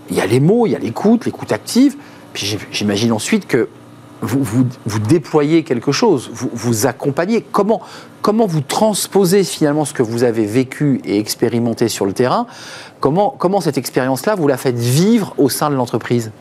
[0.09, 1.95] Il y a les mots, il y a l'écoute, l'écoute active.
[2.33, 3.67] Puis j'imagine ensuite que
[4.21, 4.43] vous,
[4.85, 7.43] vous, déployez quelque chose, vous, vous accompagnez.
[7.51, 7.81] Comment,
[8.21, 12.47] comment vous transposez finalement ce que vous avez vécu et expérimenté sur le terrain?
[12.99, 16.31] Comment, comment cette expérience-là, vous la faites vivre au sein de l'entreprise?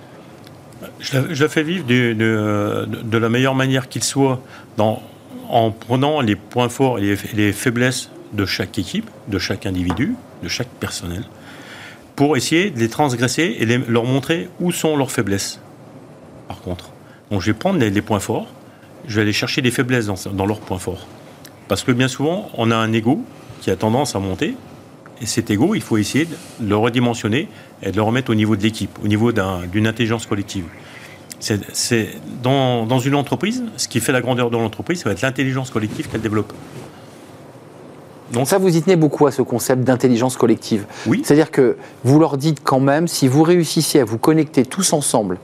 [1.01, 4.41] Je la, fais vivre de, la meilleure manière qu'il soit,
[4.79, 10.49] en prenant les points forts et les faiblesses de chaque équipe, de chaque individu, de
[10.49, 11.25] chaque personnel,
[12.17, 15.61] pour essayer de les transgresser et les- leur montrer où sont leurs faiblesses.
[16.49, 16.91] Par contre,
[17.31, 18.49] donc je vais prendre les, les points forts,
[19.07, 21.07] je vais aller chercher des faiblesses dans, dans leurs points forts.
[21.69, 23.23] Parce que bien souvent, on a un ego
[23.61, 24.55] qui a tendance à monter,
[25.21, 27.49] et cet ego, il faut essayer de le redimensionner
[27.83, 30.65] et de le remettre au niveau de l'équipe, au niveau d'un- d'une intelligence collective.
[31.39, 32.09] C'est-
[32.43, 35.71] dans, dans une entreprise, ce qui fait la grandeur de l'entreprise, ça va être l'intelligence
[35.71, 36.53] collective qu'elle développe.
[38.33, 40.85] Donc, Ça, vous y tenez beaucoup à ce concept d'intelligence collective.
[41.07, 44.93] oui, C'est-à-dire que vous leur dites quand même, si vous réussissez à vous connecter tous
[44.93, 45.39] ensemble,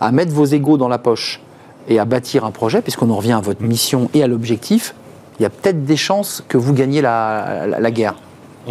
[0.00, 1.40] à mettre vos égaux dans la poche
[1.88, 4.94] et à bâtir un projet, puisqu'on en revient à votre mission et à l'objectif,
[5.38, 8.14] il y a peut-être des chances que vous gagniez la, la- la guerre.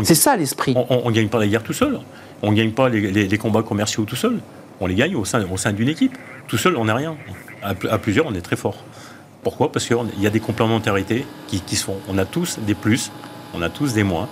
[0.03, 0.73] C'est ça l'esprit.
[0.89, 1.99] on ne gagne pas la guerre tout seul.
[2.41, 4.39] On ne gagne pas les, les- les combats commerciaux tout seul.
[4.79, 6.17] On les gagne au sein, au sein d'une équipe.
[6.47, 7.15] Tout seul, on n'est rien.
[7.61, 8.77] À, pl- à plusieurs, on est très fort.
[9.43, 9.71] Pourquoi?
[9.71, 11.97] Parce qu'il y a des complémentarités qui, qui se font.
[12.09, 13.11] On a tous des plus,
[13.53, 14.27] on a tous des moins.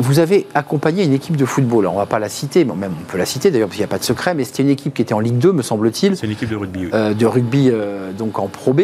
[0.00, 1.86] Vous avez accompagné une équipe de football.
[1.88, 3.82] On ne va pas la citer, mais même on peut la citer d'ailleurs, parce qu'il
[3.84, 5.62] n'y a pas de secret, mais c'était une équipe qui était en Ligue 2, me
[5.62, 6.84] semble-t-il, C'est une équipe de rugby.
[6.84, 6.90] oui.
[6.94, 8.82] euh, de rugby euh, donc en Pro B,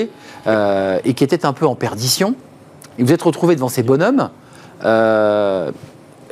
[0.49, 2.35] euh, et qui était un peu en perdition.
[2.99, 4.29] Et vous êtes retrouvé devant ces bonhommes,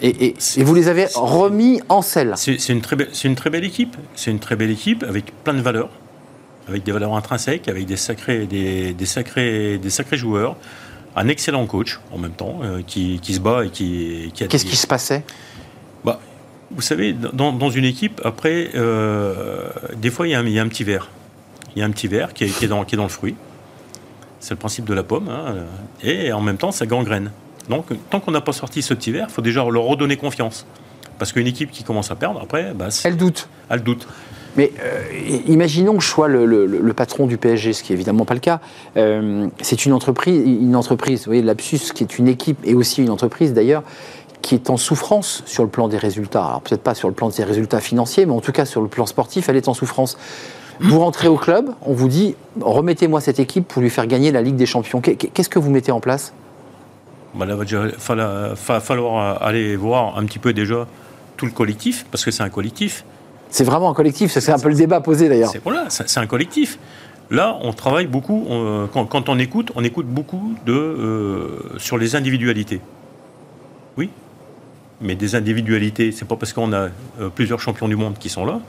[0.01, 2.33] et, et- et vous les avez remis en selle.
[2.37, 3.97] C'est une, très belle- c'est une très belle équipe.
[4.17, 5.91] C'est une très belle équipe avec plein de valeurs,
[6.69, 10.57] avec des valeurs intrinsèques, avec des sacrés, des, des sacrés, des sacrés joueurs,
[11.17, 14.47] un excellent coach en même temps euh, qui, qui se bat et qui, qui a
[14.47, 15.25] Qu'est-ce qui se passait?
[16.05, 16.21] Bah,
[16.71, 20.53] vous savez, dans, dans une équipe, après, euh, des fois, il y, a un, il
[20.53, 21.11] y a un petit verre.
[21.77, 23.09] Il y a un petit verre qui est, qui est dans, qui est dans le
[23.11, 23.35] fruit.
[24.41, 25.29] C'est le principe de la pomme.
[25.29, 25.55] hein,
[26.03, 27.31] et en même temps, ça gangrène.
[27.69, 30.67] Donc, tant qu'on n'a pas sorti ce petit verre, il faut déjà leur redonner confiance.
[31.19, 33.49] Parce qu'une équipe qui commence à perdre, après, bah, c'est- Elle doute.
[33.71, 34.09] elle doute.
[34.57, 35.03] Mais euh,
[35.47, 38.61] imaginons que je sois le, patron du PSG, ce qui est évidemment pas le cas.
[38.97, 43.03] Euh, c'est une entreprise, une entreprise, vous voyez, Lapsus, qui est une équipe et aussi
[43.03, 43.83] une entreprise d'ailleurs,
[44.43, 46.45] qui est en souffrance sur le plan des résultats.
[46.45, 48.83] Alors peut-être pas sur le plan de ses résultats financiers, mais en tout cas sur
[48.83, 50.19] le plan sportif, elle est en souffrance.
[50.81, 54.43] Vous rentrez au club, on vous dit remettez-moi cette équipe pour lui faire gagner la
[54.43, 55.01] Ligue des Champions.
[55.01, 56.33] Qu'est- Qu'est-ce que vous mettez en place?
[57.35, 60.87] Bah, là, va déjà falloir, fa- falloir aller voir un petit peu déjà
[61.37, 63.05] tout le collectif, parce que c'est un collectif.
[63.53, 65.51] C'est vraiment un collectif, c'est un peu le débat posé d'ailleurs.
[65.51, 66.79] C'est voilà, c'est un collectif.
[67.31, 68.47] Là, on travaille beaucoup.
[68.93, 72.81] quand on écoute, on écoute beaucoup de euh, sur les individualités.
[73.99, 74.11] Oui,
[75.03, 76.89] mais des individualités, c'est pas parce qu'on a
[77.21, 78.61] euh, plusieurs champions du monde qui sont là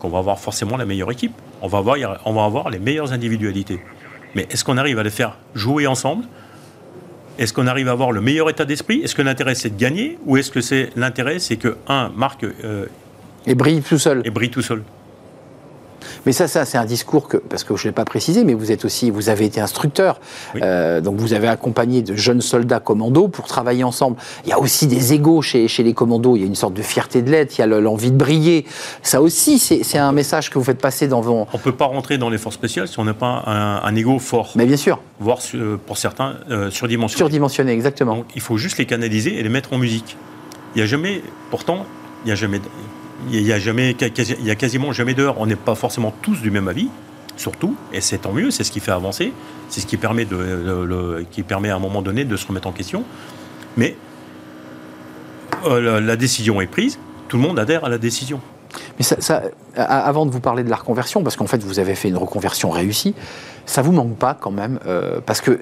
[0.00, 1.32] qu'on va avoir forcément la meilleure équipe.
[1.62, 3.80] On va avoir, on va avoir les meilleures individualités.
[4.34, 6.24] Mais est-ce qu'on arrive à les faire jouer ensemble?
[7.38, 9.00] Est-ce qu'on arrive à avoir le meilleur état d'esprit?
[9.02, 10.18] Est-ce que l'intérêt c'est de gagner?
[10.26, 12.86] Ou est-ce que c'est l'intérêt c'est que un marque euh,
[13.46, 14.22] Et brille tout seul.
[14.24, 14.82] et brille tout seul
[16.26, 18.54] Mais ça, ça c'est un discours que, parce que je ne l'ai pas précisé, mais
[18.54, 20.20] vous êtes aussi, vous avez été instructeur,
[20.54, 20.60] Oui.
[20.62, 24.16] Euh, donc vous avez accompagné de jeunes soldats commandos pour travailler ensemble.
[24.44, 26.72] Il y a aussi des égaux chez, chez les commandos, il y a une sorte
[26.74, 28.64] de fierté de l'être, il y a le- l'envie de briller.
[29.02, 31.46] Ça aussi, c'est un message que vous faites passer dans vos...
[31.52, 33.94] On ne peut pas rentrer dans les forces spéciales si on n'a pas un, un
[33.96, 37.18] ego fort, Mais bien sûr, voire euh, pour certains euh, surdimensionné.
[37.18, 38.16] surdimensionné, exactement.
[38.16, 40.16] Donc il faut juste les canaliser et les mettre en musique.
[40.74, 41.84] Il n'y a jamais, pourtant,
[42.24, 42.60] il n'y a jamais,
[43.30, 45.36] il y a a quasiment jamais d'heure.
[45.38, 46.88] On n'est pas forcément tous du même avis,
[47.36, 48.50] surtout, et c'est tant mieux.
[48.50, 49.32] C'est ce qui fait avancer,
[49.68, 50.26] c'est ce qui permet
[51.70, 53.04] à un moment donné de se remettre en question.
[53.76, 53.96] Mais
[55.64, 56.98] euh, la décision est prise.
[57.28, 58.40] Tout le monde adhère à la décision.
[58.98, 59.42] Mais ça, ça,
[59.76, 62.70] avant de vous parler de la reconversion, parce qu'en fait vous avez fait une reconversion
[62.70, 63.14] réussie,
[63.66, 65.60] ça vous manque pas quand même euh, Parce que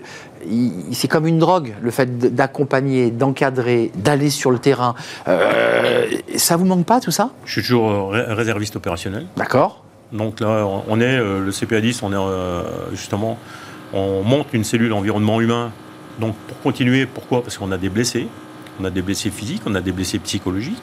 [0.92, 4.95] c'est comme une drogue, le fait d'accompagner, d'encadrer, d'aller sur le terrain.
[5.29, 7.31] Euh, ça vous manque pas tout ça?
[7.45, 9.27] Je suis toujours réserviste opérationnel.
[9.37, 9.85] D'accord.
[10.12, 13.38] Donc là, on est le CPA10, on est justement,
[13.92, 15.71] on monte une cellule environnement humain.
[16.18, 17.42] Donc pour continuer, pourquoi?
[17.42, 18.29] Parce qu'on a des blessés,
[18.81, 20.83] on a des blessés physiques, on a des blessés psychologiques.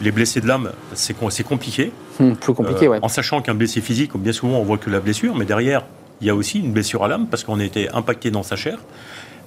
[0.00, 1.92] Les blessés de l'âme, c'est compliqué.
[2.20, 5.00] Hum, plus compliqué, euh, En sachant qu'un blessé physique, bien souvent, on voit que la
[5.00, 5.82] blessure, mais derrière,
[6.20, 8.56] il y a aussi une blessure à l'âme parce qu'on a été impacté dans sa
[8.56, 8.78] chair.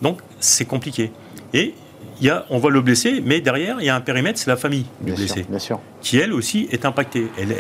[0.01, 1.11] Donc, c'est compliqué.
[1.53, 1.73] Et
[2.19, 4.49] il y a, on voit le blessé, mais derrière, il y a un périmètre, c'est
[4.49, 5.79] la famille du blessé, bien sûr.
[6.01, 7.27] qui elle aussi est impactée.
[7.39, 7.55] Elle,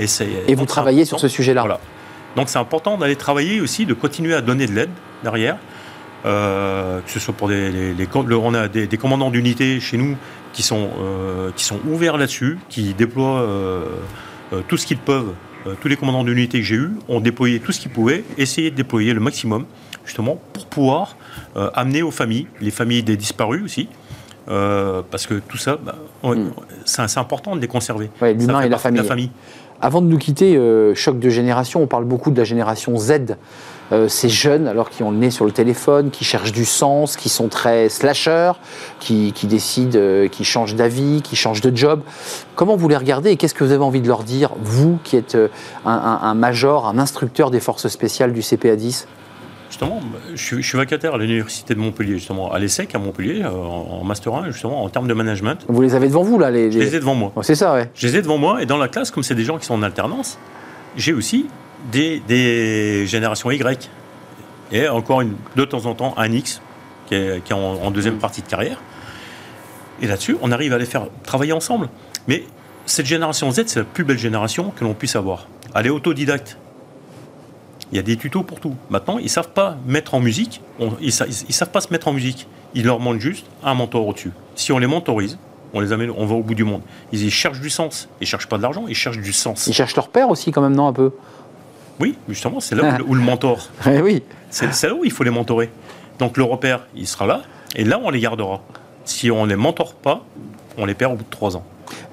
[0.47, 1.79] et vous travaillez sur ce sujet-là voilà.
[2.35, 4.89] Donc c'est important d'aller travailler aussi, de continuer à donner de l'aide
[5.23, 5.57] derrière,
[6.25, 10.15] euh, que ce soit pour des, les, on a des, commandants d'unités chez nous
[10.53, 13.85] qui sont, euh, qui sont ouverts là-dessus, qui déploient euh,
[14.67, 15.33] tout ce qu'ils peuvent.
[15.81, 18.75] tous les commandants d'unités que j'ai eus ont déployé tout ce qu'ils pouvaient, essayer de
[18.75, 19.65] déployer le maximum,
[20.05, 21.17] justement, pour pouvoir
[21.55, 23.89] amener aux familles, les familles des disparus aussi,
[24.45, 26.51] parce que tout ça, bah, mm.
[26.85, 28.09] c'est important de les conserver.
[28.21, 29.01] L'humain et la famille.
[29.01, 29.31] la famille.
[29.85, 30.57] Avant de nous quitter,
[30.95, 33.35] choc de génération, on parle beaucoup de la génération Z.
[33.91, 37.17] Euh, ces jeunes, alors qui ont le nez sur le téléphone, qui cherchent du sens,
[37.17, 38.53] qui sont très slashers,
[38.99, 42.01] qui, décident, euh, qui changent d'avis, qui changent de job.
[42.55, 45.17] Comment vous les regardez et qu'est-ce que vous avez envie de leur dire, vous qui
[45.17, 45.49] êtes euh,
[45.85, 49.07] un, major, un instructeur des forces spéciales du CPA 10
[49.83, 50.01] Justement,
[50.33, 54.51] je suis, vacataire à l'université de Montpellier, justement, à l'ESSEC à Montpellier, en, Master 1,
[54.51, 55.65] justement, en termes de management.
[55.67, 57.33] Vous les avez devant vous, là les, Je les ai devant moi.
[57.41, 57.89] c'est ça, ouais.
[57.93, 59.73] Je les ai devant moi, et dans la classe, comme c'est des gens qui sont
[59.73, 60.37] en alternance,
[60.95, 61.47] j'ai aussi
[61.91, 63.89] des, générations Y.
[64.71, 66.61] Et encore une, de temps en temps un X
[67.07, 68.81] qui est, en, deuxième partie de carrière.
[70.01, 71.89] Et là-dessus, on arrive à les faire travailler ensemble.
[72.27, 72.43] Mais
[72.85, 75.47] cette génération Z, c'est la plus belle génération que l'on puisse avoir.
[75.75, 76.57] Elle est autodidacte.
[77.93, 78.75] Il y a des tutos pour tout.
[78.89, 82.13] Maintenant, ils ne savent pas mettre en musique, ils ne savent pas se mettre en
[82.13, 82.47] musique.
[82.73, 84.31] Il leur manque juste un mentor au-dessus.
[84.55, 85.37] Si on les mentorise,
[85.75, 86.81] on les amène, on va au bout du monde.
[87.11, 88.09] Ils, cherchent du sens.
[88.19, 89.67] Ils cherchent pas de l'argent, ils cherchent du sens.
[89.67, 91.11] Ils cherchent leur père aussi, quand même, non, un peu?
[91.99, 93.69] Oui, justement, c'est là où, le mentor.
[93.85, 94.23] Eh oui.
[94.49, 95.69] C'est là où il faut les mentorer.
[96.17, 97.43] Donc le repère, il sera là,
[97.75, 98.61] et là, on les gardera.
[99.05, 100.25] Si on ne les mentore pas,
[100.79, 101.65] on les perd au bout de trois ans.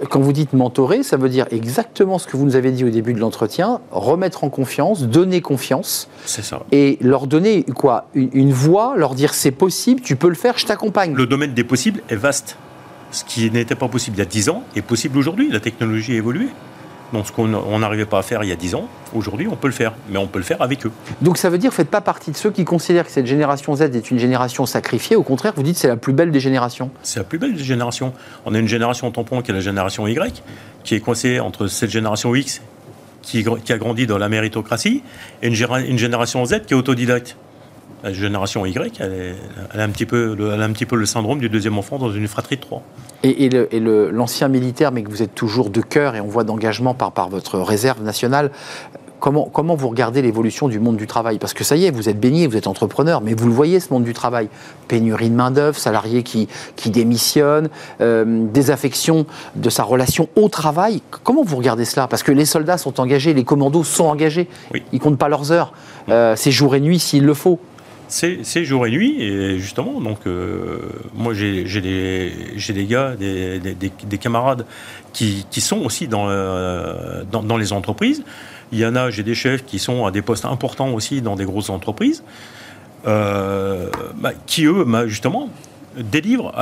[0.09, 2.91] Quand vous dites mentorer, ça veut dire exactement ce que vous nous avez dit au
[2.91, 6.09] début de l'entretien, remettre en confiance, donner confiance.
[6.25, 6.63] C'est ça.
[6.73, 8.07] Et leur donner quoi?
[8.15, 11.15] Une, voix, leur dire c'est possible, tu peux le faire, je t'accompagne.
[11.15, 12.57] Le domaine des possibles est vaste.
[13.13, 15.51] Ce qui n'était pas possible il y a dix ans est possible aujourd'hui.
[15.51, 16.49] La technologie a évolué.
[17.13, 19.69] Donc ce qu'on n'arrivait pas à faire il y a 10 ans, aujourd'hui on peut
[19.69, 20.93] le faire, mais on peut le faire avec eux.
[21.21, 23.11] Donc ça veut dire que vous ne faites pas partie de ceux qui considèrent que
[23.11, 26.13] cette génération Z est une génération sacrifiée, au contraire vous dites que c'est la plus
[26.13, 28.13] belle des générations C'est la plus belle des générations.
[28.47, 30.43] On a une génération tampon qui est la génération Y,
[30.85, 32.63] qui est coincée entre cette génération X
[33.23, 35.03] qui, a grandi dans la méritocratie
[35.43, 35.55] et une,
[35.87, 37.37] une génération Z qui est autodidacte
[38.03, 39.37] la génération Y, elle,
[39.79, 42.29] a un petit peu le, un petit peu le syndrome du deuxième enfant dans une
[42.29, 42.83] fratrie de trois.
[43.23, 46.95] Et, et l'ancien militaire, mais que vous êtes toujours de cœur et on voit d'engagement
[46.95, 48.51] par, par votre réserve nationale,
[49.21, 51.39] Comment, comment, vous regardez l'évolution du monde du travail?
[51.39, 53.79] Parce que ça y est, vous êtes baigné, vous êtes entrepreneur, mais vous le voyez,
[53.79, 54.49] ce monde du travail.
[54.89, 57.69] Pénurie de main-d'œuvre, salariés qui, qui démissionnent,
[58.01, 61.03] euh, désaffection de sa relation au travail.
[61.23, 62.09] Comment vous regardez cela?
[62.09, 64.49] Parce que les soldats sont engagés, les commandos sont engagés.
[64.75, 65.75] Ils ne comptent pas leurs heures.
[66.09, 67.61] Euh, c'est jour et nuit s'il le faut.
[68.11, 70.81] C'est jour et nuit, et justement, donc, euh,
[71.15, 72.33] moi j'ai des,
[72.69, 74.67] des gars, des, des, camarades
[75.13, 78.25] qui, qui, sont aussi dans, euh, dans, dans, les entreprises.
[78.73, 81.37] Il y en a, j'ai des chefs qui sont à des postes importants aussi dans
[81.37, 82.25] des grosses entreprises,
[83.07, 85.49] euh, bah, qui eux, bah, justement,
[85.97, 86.53] délivrent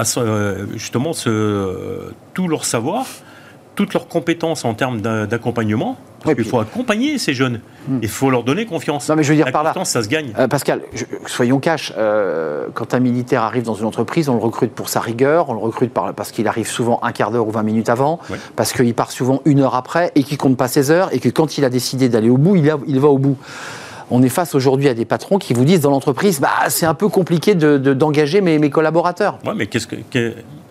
[0.74, 1.12] justement
[2.34, 3.06] tout leur savoir
[3.78, 5.96] toutes leurs compétences en termes d'accompagnement.
[6.26, 7.60] il faut accompagner ces jeunes.
[7.86, 8.00] Hmm.
[8.02, 9.08] Il faut leur donner confiance.
[9.08, 9.72] Non, mais je veux dire La par là.
[9.84, 10.32] ça se gagne.
[10.36, 10.80] Euh, Pascal,
[11.26, 11.92] soyons cash.
[11.96, 15.52] Euh, quand un militaire arrive dans une entreprise, on le recrute pour sa rigueur, on
[15.52, 18.18] le recrute parce qu'il arrive souvent un quart d'heure ou 20 minutes avant,
[18.56, 21.28] parce qu'il part souvent une heure après et qu'il compte pas ses heures et que
[21.28, 23.36] quand il a décidé d'aller au bout, il, il va au bout
[24.10, 26.94] on est face aujourd'hui à des patrons qui vous disent dans l'entreprise, bah, c'est un
[26.94, 29.38] peu compliqué d'engager de, mes, mes, collaborateurs.
[29.44, 29.96] Ouais, mais qu'est-ce que,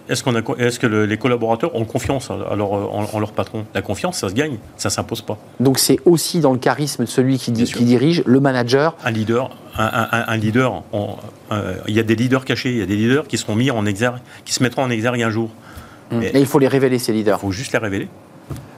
[0.09, 3.65] est-ce, qu'on a, est-ce que les collaborateurs ont confiance en leur, en, leur, patron?
[3.73, 5.37] La confiance, ça se gagne, ça ne s'impose pas.
[5.59, 8.95] Donc c'est aussi dans le charisme de celui qui, qui dirige, le manager.
[9.03, 10.83] Un leader, un, leader
[11.87, 13.85] il y a des leaders cachés, il y a des leaders qui seront mis en
[13.85, 15.49] exergue, qui se mettront en exergue un jour.
[16.11, 16.23] Hum.
[16.23, 17.37] Et il faut les révéler, ces leaders.
[17.37, 18.07] Il faut juste les révéler.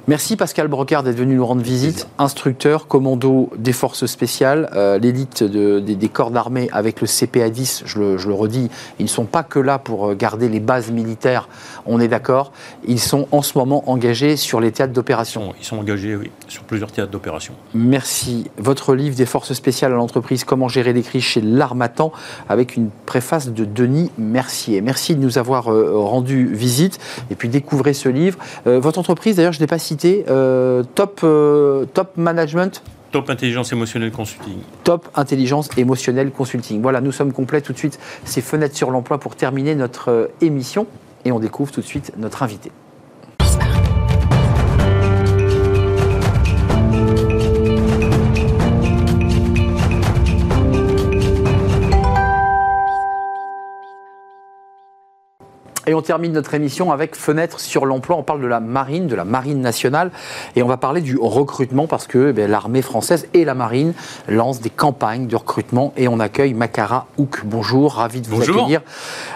[0.09, 2.07] Merci Pascal Brocard d'être venu nous rendre visite.
[2.17, 7.51] Instructeur, commando des forces spéciales, euh, l'élite de, des, des, corps d'armée avec le CPA
[7.51, 10.49] 10, je le, je le, redis, ils ne sont pas que là pour euh, garder
[10.49, 11.47] les bases militaires,
[11.85, 12.51] on est d'accord.
[12.87, 15.53] Ils sont en ce moment engagés sur les théâtres d'opération.
[15.59, 17.53] Ils sont engagés, oui, sur plusieurs théâtres d'opération.
[17.75, 18.49] Merci.
[18.57, 22.11] Votre livre des forces spéciales à l'entreprise, Comment gérer les crises chez l'Armatan,
[22.47, 24.81] avec une préface de Denis Mercier.
[24.81, 26.97] Merci de nous avoir euh, rendu visite
[27.29, 28.39] et puis découvrez ce livre.
[28.65, 32.81] Euh, votre entreprise, d'ailleurs, je ne l'ai pas cité, euh, top, euh, top Management
[33.11, 34.57] Top Intelligence Émotionnelle Consulting.
[34.83, 36.81] Top Intelligence Émotionnelle Consulting.
[36.81, 37.99] Voilà, nous sommes complets tout de suite.
[38.23, 40.85] C'est Fenêtre sur l'emploi pour terminer notre euh, émission
[41.25, 42.71] et on découvre tout de suite notre invité.
[55.89, 58.15] Et on termine notre émission avec Fenêtre sur l'emploi.
[58.15, 60.11] On parle de la marine, de la marine nationale.
[60.55, 63.93] Et on va parler du recrutement parce que eh l'armée française et la marine
[64.27, 65.91] lancent des campagnes de recrutement.
[65.97, 67.41] Et on accueille Makara Houk.
[67.43, 68.57] Bonjour, ravi de vous Bonjour.
[68.57, 68.81] accueillir.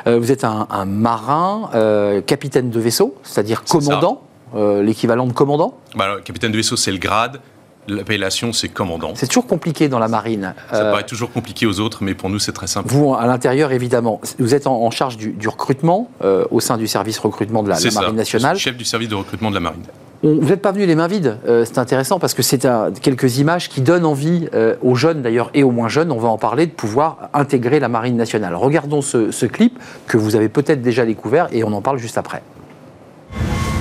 [0.06, 4.22] Euh, vous êtes un, un marin, euh, capitaine de vaisseau, c'est-à-dire commandant,
[4.56, 5.74] euh, l'équivalent de commandant?
[5.96, 7.42] Bah alors, capitaine de vaisseau, c'est le grade.
[7.88, 9.12] L'appellation, c'est commandant.
[9.16, 10.54] C'est toujours compliqué dans la marine.
[10.72, 12.88] Ça Euh, paraît toujours compliqué aux autres, mais pour nous, c'est très simple.
[12.90, 16.78] vous, à l'intérieur, évidemment, vous êtes en, en charge du, du recrutement euh, au sein
[16.78, 18.00] du service recrutement de la, C'est la ça.
[18.02, 18.56] marine Je nationale.
[18.56, 19.82] suis chef du service de recrutement de la marine.
[20.24, 22.66] On- Vous n'êtes pas venu les mains vides, euh, c'est intéressant parce que c'est
[23.02, 26.30] quelques images qui donnent envie euh, aux jeunes d'ailleurs et aux moins jeunes, on va
[26.30, 28.56] en parler, de pouvoir intégrer la marine nationale.
[28.56, 29.78] Regardons ce, ce clip
[30.08, 32.42] que vous avez peut-être déjà découvert et on en parle juste après.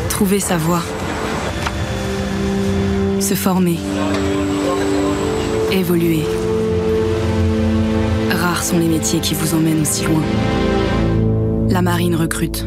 [0.08, 0.80] Trouver sa voie.
[3.22, 3.78] Se former.
[5.70, 6.24] Évoluer.
[8.32, 10.22] Rares sont les métiers qui vous emmènent aussi loin.
[11.68, 12.66] La marine recrute.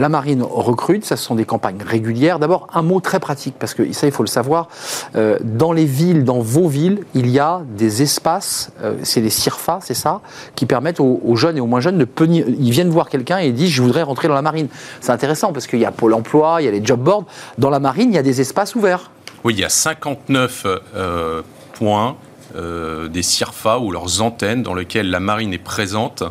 [0.00, 2.38] La marine recrute, ça ce sont des campagnes régulières.
[2.38, 4.68] D'abord, un mot très pratique, parce que ça, il faut le savoir.
[5.14, 9.28] euh, dans les villes, dans vos villes, il y a des espaces, euh, c'est les
[9.28, 10.22] CIRFA, c'est ça,
[10.54, 12.08] qui permettent aux, jeunes et aux moins jeunes de.
[12.18, 14.68] Ils viennent voir quelqu'un et disent Je voudrais rentrer dans la marine.
[15.02, 17.26] C'est intéressant, parce qu'il y a Pôle emploi, il y a les job boards.
[17.58, 19.10] Dans la marine, il y a des espaces ouverts.
[19.44, 21.42] Oui, il y a 59 euh,
[21.74, 22.16] points
[22.54, 26.24] des CIRFA ou leurs antennes dans lesquelles la marine est présente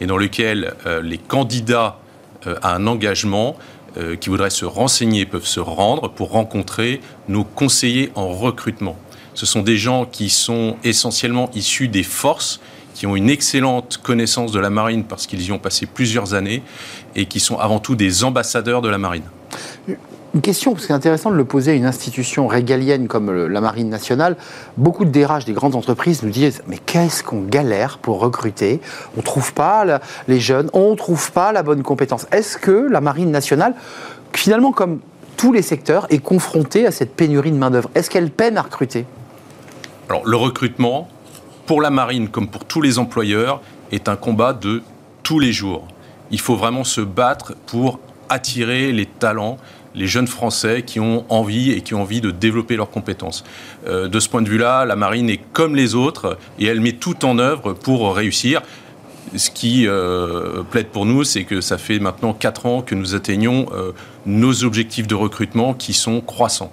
[0.00, 1.98] et dans lesquelles les candidats
[2.62, 3.56] à un engagement
[3.98, 8.96] euh, qui voudraient se renseigner peuvent se rendre pour rencontrer nos conseillers en recrutement.
[9.32, 12.60] Ce sont des gens qui sont essentiellement issus des forces,
[12.94, 16.62] qui ont une excellente connaissance de la marine parce qu'ils y ont passé plusieurs années
[17.14, 19.24] et qui sont avant tout des ambassadeurs de la marine.
[20.36, 23.60] Une question, parce que c'est intéressant de le poser à une institution régalienne comme la
[23.62, 24.36] Marine nationale.
[24.76, 28.82] Beaucoup de DRH des grandes entreprises nous disent Mais qu'est-ce qu'on galère pour recruter?
[29.14, 29.86] On ne trouve pas
[30.28, 32.26] les jeunes, on ne trouve pas la bonne compétence.
[32.32, 33.74] Est-ce que la Marine nationale,
[34.34, 35.00] finalement, comme
[35.38, 37.88] tous les secteurs, est confrontée à cette pénurie de main-d'œuvre?
[37.94, 39.06] Est-ce qu'elle peine à recruter?
[40.10, 41.08] Alors, le recrutement,
[41.64, 44.82] pour la marine comme pour tous les employeurs, est un combat de
[45.22, 45.88] tous les jours.
[46.30, 49.56] Il faut vraiment se battre pour attirer les talents,
[49.96, 53.42] les jeunes Français qui ont envie et qui ont envie de développer leurs compétences.
[53.88, 56.92] Euh, de ce point de vue-là, la marine est comme les autres et elle met
[56.92, 58.62] tout en œuvre pour réussir.
[59.34, 63.14] Ce qui euh, plaide pour nous, c'est que ça fait maintenant 4 ans que nous
[63.14, 63.92] atteignons euh,
[64.26, 66.70] nos objectifs de recrutement qui sont croissants.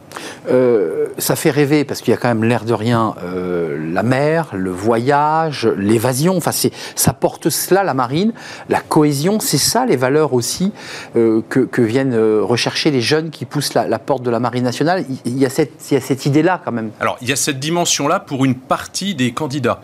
[0.50, 4.04] Euh, ça fait rêver parce qu'il y a quand même l'air de rien euh, la
[4.04, 6.36] mer, le voyage, l'évasion.
[6.36, 6.52] Enfin,
[6.96, 8.34] ça porte cela la marine,
[8.70, 9.40] la cohésion.
[9.40, 10.72] C'est ça les valeurs aussi
[11.16, 14.64] euh, que, que viennent rechercher les jeunes qui poussent la, la porte de la marine
[14.64, 15.06] nationale.
[15.26, 16.92] Il, y a cette, cette idée-là quand même.
[17.00, 19.82] Alors, il y a cette dimension-là pour une partie des candidats.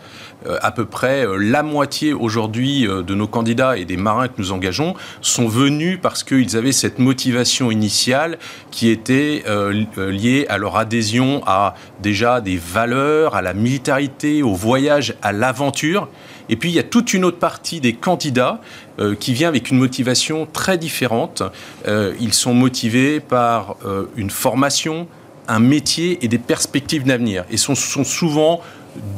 [0.62, 4.94] À peu près la moitié aujourd'hui de nos candidats et des marins que nous engageons
[5.20, 8.38] sont venus parce qu'ils avaient cette motivation initiale
[8.70, 14.42] qui était euh, euh, liée à leur adhésion à déjà des valeurs, à la militarité,
[14.42, 16.08] au voyage, à l'aventure.
[16.48, 18.60] Et puis il y a toute une autre partie des candidats
[18.98, 21.42] euh, qui vient avec une motivation très différente.
[21.86, 23.76] Euh, ils sont motivés par
[24.16, 25.06] une formation,
[25.48, 27.44] un métier et des perspectives d'avenir.
[27.50, 28.60] Et ce sont, souvent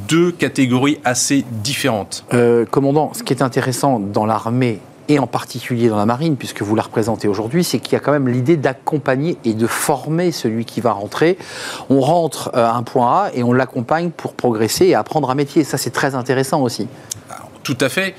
[0.08, 2.24] deux catégories assez différentes.
[2.70, 6.74] Commandant, ce qui est intéressant dans l'armée et en particulier dans la marine, puisque vous
[6.74, 10.64] la représentez aujourd'hui, c'est qu'il y a quand même l'idée d'accompagner et de former celui
[10.64, 11.38] qui va rentrer.
[11.90, 15.34] On rentre euh, à un point A et on l'accompagne pour progresser et apprendre un
[15.34, 15.64] métier.
[15.64, 16.88] Ça, c'est très intéressant aussi.
[17.62, 18.14] Tout à fait.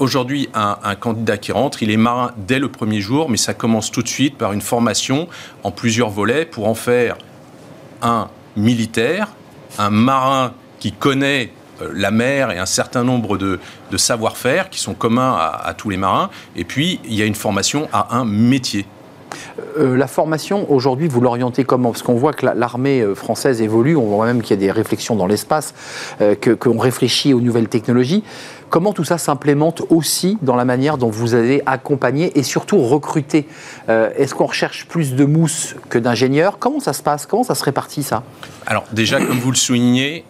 [0.00, 3.92] Aujourd'hui, un, candidat qui rentre, il est marin dès le premier jour, mais ça commence
[3.92, 5.28] tout de suite par une formation
[5.62, 7.16] en plusieurs volets pour en faire
[8.02, 9.28] un militaire,
[9.78, 13.58] un marin qui connaît euh, la mer et un certain nombre de,
[13.90, 16.30] de savoir-faire qui sont communs à, à tous les marins.
[16.56, 18.86] Et puis, il y a une formation à un métier.
[19.78, 21.90] Euh, la formation, aujourd'hui, vous l'orientez comment?
[21.90, 24.70] Parce qu'on voit que l'armée euh, française évolue, on voit même qu'il y a des
[24.70, 25.74] réflexions dans l'espace,
[26.20, 28.22] euh, qu'on réfléchit aux nouvelles technologies.
[28.70, 33.46] Comment tout ça s'implémente aussi dans la manière dont vous avez accompagné et surtout recruté
[33.86, 36.58] Est-ce qu'on recherche plus de mousse que d'ingénieurs?
[36.58, 37.24] Comment ça se passe?
[37.24, 38.24] Comment ça se répartit ça?
[38.66, 40.24] Alors déjà, comme vous le soulignez,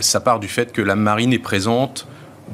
[0.00, 2.06] ça part du fait que la marine est présente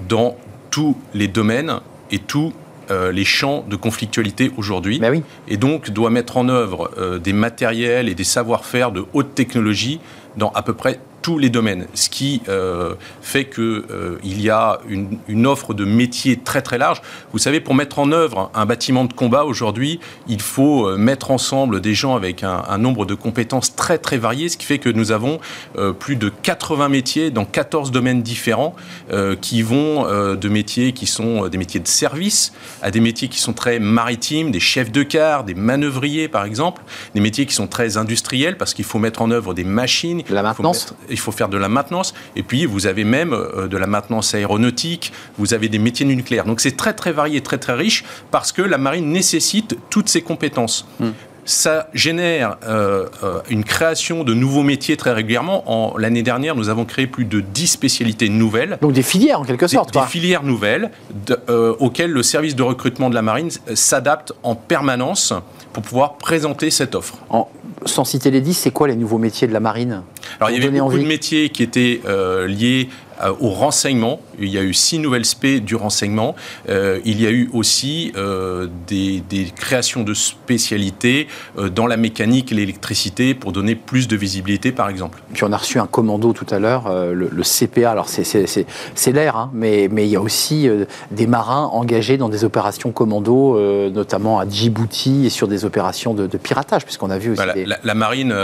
[0.08, 0.36] dans
[0.70, 2.52] tous les domaines et tous
[2.90, 4.98] euh, les champs de conflictualité aujourd'hui.
[4.98, 9.34] Ben et donc doit mettre en œuvre euh, des matériels et des savoir-faire de haute
[9.34, 10.00] technologie
[10.36, 14.80] dans à peu près tous les domaines, ce qui euh, fait qu'il euh, y a
[14.88, 17.00] une, une, offre de métiers très très large.
[17.32, 21.30] Vous savez, pour mettre en œuvre un bâtiment de combat aujourd'hui, il faut euh, mettre
[21.30, 24.78] ensemble des gens avec un, un, nombre de compétences très très variées, ce qui fait
[24.78, 25.40] que nous avons
[25.76, 28.74] euh, plus de 80 métiers dans 14 domaines différents
[29.10, 32.52] euh, qui vont euh, de métiers qui sont des métiers de service
[32.82, 36.82] à des métiers qui sont très maritimes, des chefs de car, des manœuvriers par exemple,
[37.14, 40.22] des métiers qui sont très industriels parce qu'il faut mettre en œuvre des machines.
[40.28, 42.14] La maintenance il faut faire de la maintenance.
[42.36, 46.44] Et puis, vous avez même euh, de la maintenance aéronautique, vous avez des métiers nucléaires.
[46.44, 50.22] Donc, c'est très, très varié, très, très riche, parce que la marine nécessite toutes ces
[50.22, 50.86] compétences.
[50.98, 51.10] Hmm.
[51.44, 55.94] Ça génère euh, euh, une création de nouveaux métiers très régulièrement.
[55.98, 58.78] L'année dernière, nous avons créé plus de 10 spécialités nouvelles.
[58.80, 59.92] Donc des filières en quelque sorte.
[59.92, 60.90] Des, des filières nouvelles
[61.26, 65.32] de, euh, auxquelles le service de recrutement de la marine s'adapte en permanence
[65.72, 67.18] pour pouvoir présenter cette offre.
[67.30, 67.48] En,
[67.86, 70.02] sans citer les 10, c'est quoi les nouveaux métiers de la marine?
[70.38, 71.02] Alors il y avait beaucoup envie.
[71.02, 72.88] de métiers qui étaient euh, liés
[73.22, 74.20] euh, au renseignement.
[74.38, 76.34] Il y a eu six nouvelles spé du renseignement.
[76.68, 82.52] Euh, il y a eu aussi euh, des, des, créations de spécialités dans la mécanique
[82.52, 85.22] et l'électricité pour donner plus de visibilité, par exemple.
[85.32, 87.90] Puis on a reçu un commando tout à l'heure, le, le, CPA.
[87.90, 90.68] Alors c'est l'air, hein, mais, mais, il y a aussi
[91.10, 93.58] des marins engagés dans des opérations commando,
[93.90, 97.36] notamment à Djibouti et sur des opérations de, de piratage, puisqu'on a vu aussi.
[97.36, 97.64] Voilà, des...
[97.64, 98.34] la, la, marine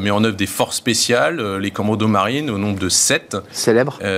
[0.00, 3.36] met en œuvre des forces spéciales, les commandos marines, au nombre de sept.
[3.52, 3.98] Célèbres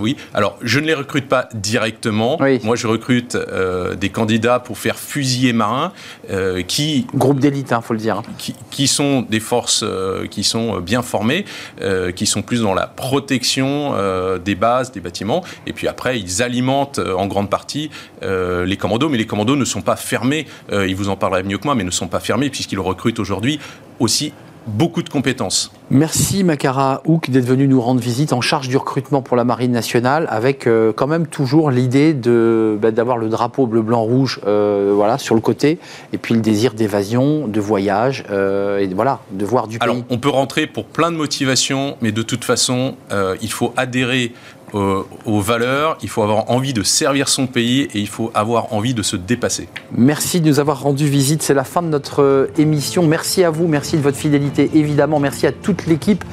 [0.00, 0.16] oui.
[0.34, 2.38] Alors, je ne les recrute pas directement.
[2.40, 2.60] Oui.
[2.64, 5.92] Moi, je recrute euh, des candidats pour faire fusiliers marins
[6.30, 7.06] euh, qui...
[7.14, 8.22] Groupe d'élite, il hein, faut le dire.
[8.38, 11.44] Qui, qui, sont des forces euh, qui sont bien formées,
[11.80, 15.44] euh, qui sont plus dans la protection euh, des bases, des bâtiments.
[15.66, 17.90] Et puis après, ils alimentent en grande partie
[18.22, 19.08] les commandos.
[19.08, 20.46] Mais les commandos ne sont pas fermés.
[20.72, 23.58] ils vous en parleraient mieux que moi, mais ne sont pas fermés puisqu'ils recrutent aujourd'hui
[23.98, 24.32] aussi
[24.66, 25.72] beaucoup de compétences.
[25.90, 29.72] Merci Makara Houk d'être venu nous rendre visite en charge du recrutement pour la Marine
[29.72, 34.40] nationale avec euh, quand même toujours l'idée de bah, d'avoir le drapeau bleu blanc rouge
[34.46, 35.78] euh, voilà sur le côté
[36.12, 40.04] et puis le désir d'évasion, de voyage euh, et voilà de voir du Alors, pays.
[40.10, 42.94] on peut rentrer pour plein de motivations mais de toute façon
[43.42, 44.32] il faut adhérer
[44.72, 48.72] aux, aux, valeurs, il faut avoir envie de servir son pays et il faut avoir
[48.72, 49.68] envie de se dépasser.
[49.96, 51.42] Merci de nous avoir rendu visite.
[51.42, 53.06] C'est la fin de notre émission.
[53.06, 55.20] Merci à vous, merci de votre fidélité évidemment.
[55.20, 56.24] Merci à toute l'équipe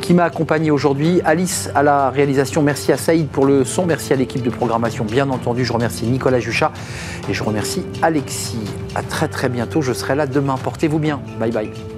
[0.00, 1.20] qui m'a accompagné aujourd'hui.
[1.24, 5.04] Alice à la réalisation, merci à Saïd pour le son, merci à l'équipe de programmation
[5.04, 5.64] bien entendu.
[5.64, 6.72] Je remercie Nicolas Juchat
[7.28, 8.58] et je remercie Alexis.
[8.94, 9.82] À très très bientôt.
[9.82, 10.56] Je serai là demain.
[10.56, 11.20] Portez-vous bien.
[11.38, 11.95] Bye bye.